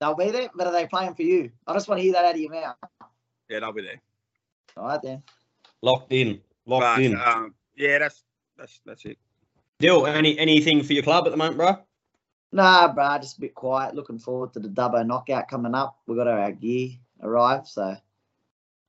They'll 0.00 0.14
be 0.14 0.30
there, 0.30 0.50
but 0.54 0.66
are 0.66 0.72
they 0.72 0.86
playing 0.86 1.14
for 1.14 1.22
you? 1.22 1.50
I 1.66 1.72
just 1.72 1.88
want 1.88 1.98
to 1.98 2.02
hear 2.02 2.12
that 2.12 2.24
out 2.26 2.34
of 2.34 2.40
your 2.40 2.50
mouth. 2.50 2.76
Yeah, 3.48 3.60
they'll 3.60 3.72
be 3.72 3.82
there. 3.82 4.00
All 4.76 4.84
right 4.88 5.00
then. 5.02 5.22
Locked 5.82 6.12
in. 6.12 6.40
Locked 6.66 6.96
But 6.98 7.02
in. 7.02 7.16
um, 7.18 7.54
yeah, 7.76 7.98
that's 7.98 8.22
that's 8.58 8.80
that's 8.84 9.04
it. 9.06 9.18
Dill, 9.78 10.06
any 10.06 10.38
anything 10.38 10.82
for 10.82 10.92
your 10.92 11.02
club 11.02 11.26
at 11.26 11.30
the 11.30 11.36
moment, 11.36 11.56
bro? 11.56 11.76
Nah, 12.52 12.92
bro, 12.92 13.18
just 13.18 13.38
a 13.38 13.40
bit 13.40 13.54
quiet. 13.54 13.94
Looking 13.94 14.18
forward 14.18 14.52
to 14.54 14.60
the 14.60 14.68
Dubbo 14.68 15.06
knockout 15.06 15.48
coming 15.48 15.74
up. 15.74 15.96
We 16.06 16.16
got 16.16 16.28
our 16.28 16.52
gear 16.52 16.90
arrived, 17.22 17.66
so 17.68 17.96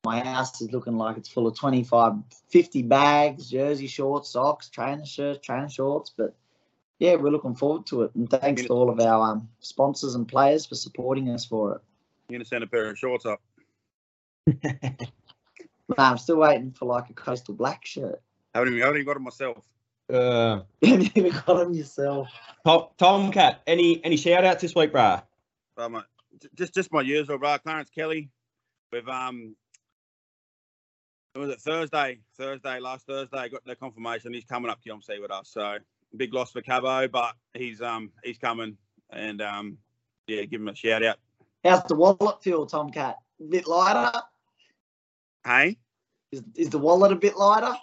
my 0.08 0.20
house 0.20 0.60
is 0.62 0.72
looking 0.72 0.96
like 0.96 1.18
it's 1.18 1.28
full 1.28 1.46
of 1.46 1.54
25, 1.54 2.14
50 2.48 2.82
bags, 2.82 3.50
jersey 3.50 3.86
shorts, 3.86 4.30
socks, 4.30 4.70
trainer 4.70 5.04
shirts, 5.04 5.44
trainer 5.44 5.68
shorts. 5.68 6.10
But 6.16 6.34
yeah, 6.98 7.16
we're 7.16 7.30
looking 7.30 7.54
forward 7.54 7.84
to 7.86 8.04
it. 8.04 8.14
And 8.14 8.28
thanks 8.30 8.62
to 8.62 8.68
all 8.68 8.88
of 8.88 9.00
our 9.00 9.32
um, 9.32 9.48
sponsors 9.60 10.14
and 10.14 10.26
players 10.26 10.64
for 10.64 10.76
supporting 10.76 11.28
us 11.28 11.44
for 11.44 11.74
it. 11.74 11.80
You're 12.28 12.38
gonna 12.38 12.46
send 12.46 12.64
a 12.64 12.66
pair 12.66 12.88
of 12.88 12.98
shorts 12.98 13.26
up. 13.26 13.40
Nah, 15.96 16.10
I'm 16.10 16.18
still 16.18 16.36
waiting 16.36 16.72
for 16.72 16.84
like 16.84 17.08
a 17.08 17.14
coastal 17.14 17.54
black 17.54 17.86
shirt. 17.86 18.20
Haven't 18.54 18.74
even, 18.74 18.80
haven't 18.80 18.96
even 18.96 19.06
got 19.06 19.16
it 19.16 19.20
myself. 19.20 19.64
Uh, 20.12 20.60
you 20.82 21.08
even 21.14 21.32
got 21.32 21.54
them 21.54 21.72
yourself. 21.72 22.28
Tom, 22.66 22.88
Tomcat, 22.98 23.62
any 23.66 24.04
any 24.04 24.18
shout 24.18 24.44
outs 24.44 24.60
this 24.60 24.74
week, 24.74 24.92
bro? 24.92 25.20
But 25.76 25.90
my, 25.90 26.02
just 26.54 26.74
just 26.74 26.92
my 26.92 27.00
usual, 27.00 27.38
bro. 27.38 27.56
Clarence 27.56 27.88
Kelly. 27.88 28.28
With 28.92 29.08
um, 29.08 29.56
it 31.38 31.46
was 31.46 31.50
it 31.50 31.60
Thursday? 31.60 32.18
Thursday, 32.36 32.80
last 32.80 33.06
Thursday, 33.06 33.48
got 33.48 33.64
the 33.64 33.76
confirmation 33.76 34.34
he's 34.34 34.44
coming 34.44 34.70
up 34.70 34.82
to 34.82 34.90
QMC 34.90 35.20
with 35.20 35.30
us. 35.30 35.48
So 35.48 35.78
big 36.16 36.34
loss 36.34 36.50
for 36.50 36.62
Cabo, 36.62 37.06
but 37.06 37.34
he's 37.54 37.80
um 37.80 38.10
he's 38.24 38.38
coming 38.38 38.76
and 39.10 39.40
um 39.40 39.78
yeah, 40.26 40.44
give 40.44 40.60
him 40.60 40.68
a 40.68 40.74
shout 40.74 41.04
out. 41.04 41.16
How's 41.64 41.84
the 41.84 41.94
wallet 41.94 42.42
feel, 42.42 42.66
Tomcat? 42.66 43.16
A 43.40 43.44
bit 43.44 43.68
lighter? 43.68 44.20
Hey, 45.44 45.78
Is, 46.32 46.42
is 46.56 46.70
the 46.70 46.78
wallet 46.78 47.12
a 47.12 47.16
bit 47.16 47.36
lighter? 47.36 47.74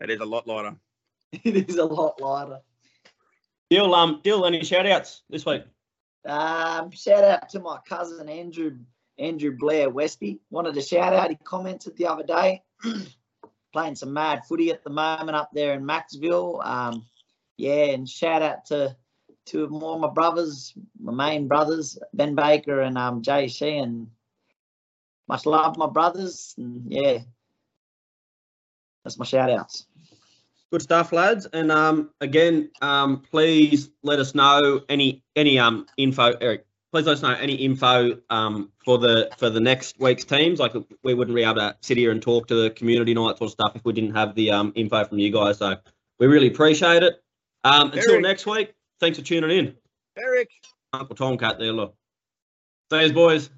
it 0.00 0.10
is 0.10 0.20
a 0.20 0.24
lot 0.24 0.46
lighter. 0.46 0.76
it 1.32 1.68
is 1.70 1.76
a 1.76 1.84
lot 1.84 2.20
lighter. 2.20 2.60
Dill, 3.70 3.94
um, 3.94 4.20
Dill, 4.22 4.44
any 4.44 4.62
shout 4.64 4.86
outs 4.86 5.22
this 5.30 5.46
week? 5.46 5.62
Um, 6.26 6.90
shout 6.90 7.24
out 7.24 7.48
to 7.50 7.60
my 7.60 7.78
cousin 7.88 8.28
Andrew 8.28 8.76
Andrew 9.18 9.56
Blair 9.56 9.90
Westby. 9.90 10.40
Wanted 10.50 10.74
to 10.74 10.82
shout 10.82 11.12
out. 11.12 11.30
He 11.30 11.36
commented 11.36 11.96
the 11.96 12.06
other 12.06 12.24
day, 12.24 12.62
playing 13.72 13.96
some 13.96 14.12
mad 14.12 14.44
footy 14.46 14.70
at 14.70 14.84
the 14.84 14.90
moment 14.90 15.36
up 15.36 15.50
there 15.52 15.74
in 15.74 15.84
Macksville. 15.84 16.64
Um, 16.64 17.04
yeah, 17.56 17.86
and 17.86 18.08
shout 18.08 18.42
out 18.42 18.66
to 18.66 18.96
two 19.44 19.64
of 19.64 19.70
more 19.70 19.98
my 19.98 20.08
brothers, 20.08 20.74
my 21.00 21.12
main 21.12 21.48
brothers, 21.48 21.98
Ben 22.12 22.34
Baker 22.34 22.80
and 22.80 22.98
um 22.98 23.22
Jay 23.22 23.48
Sheehan. 23.48 24.10
Much 25.28 25.46
love, 25.46 25.78
my 25.78 25.86
brothers, 25.86 26.54
and 26.58 26.84
yeah, 26.92 27.18
that's 29.04 29.18
my 29.18 29.24
shout 29.24 29.50
outs. 29.50 29.86
Good 30.70 30.82
stuff, 30.82 31.12
lads. 31.12 31.46
And 31.46 31.70
um, 31.70 32.10
again, 32.20 32.70
um, 32.82 33.20
please 33.20 33.90
let 34.02 34.18
us 34.18 34.34
know 34.34 34.82
any 34.88 35.22
any 35.36 35.58
um 35.58 35.86
info, 35.96 36.34
Eric. 36.40 36.66
Please 36.94 37.06
let 37.06 37.14
us 37.14 37.22
know 37.22 37.34
any 37.34 37.54
info 37.54 38.20
um 38.30 38.70
for 38.84 38.98
the 38.98 39.28
for 39.36 39.50
the 39.50 39.58
next 39.58 39.98
week's 39.98 40.22
teams. 40.22 40.60
Like 40.60 40.74
we 41.02 41.12
wouldn't 41.12 41.34
be 41.34 41.42
able 41.42 41.56
to 41.56 41.76
sit 41.80 41.96
here 41.96 42.12
and 42.12 42.22
talk 42.22 42.46
to 42.46 42.54
the 42.54 42.70
community 42.70 43.10
and 43.10 43.18
all 43.18 43.26
that 43.26 43.38
sort 43.38 43.48
of 43.48 43.50
stuff 43.50 43.72
if 43.74 43.84
we 43.84 43.92
didn't 43.92 44.14
have 44.14 44.36
the 44.36 44.52
um 44.52 44.72
info 44.76 45.04
from 45.04 45.18
you 45.18 45.32
guys. 45.32 45.58
So 45.58 45.76
we 46.20 46.28
really 46.28 46.46
appreciate 46.46 47.02
it. 47.02 47.20
Um, 47.64 47.90
until 47.90 48.20
next 48.20 48.46
week. 48.46 48.74
Thanks 49.00 49.18
for 49.18 49.24
tuning 49.24 49.50
in. 49.50 49.74
Eric. 50.16 50.48
Uncle 50.92 51.16
Tomcat 51.16 51.58
there, 51.58 51.72
look. 51.72 51.96
You, 52.92 53.12
boys. 53.12 53.50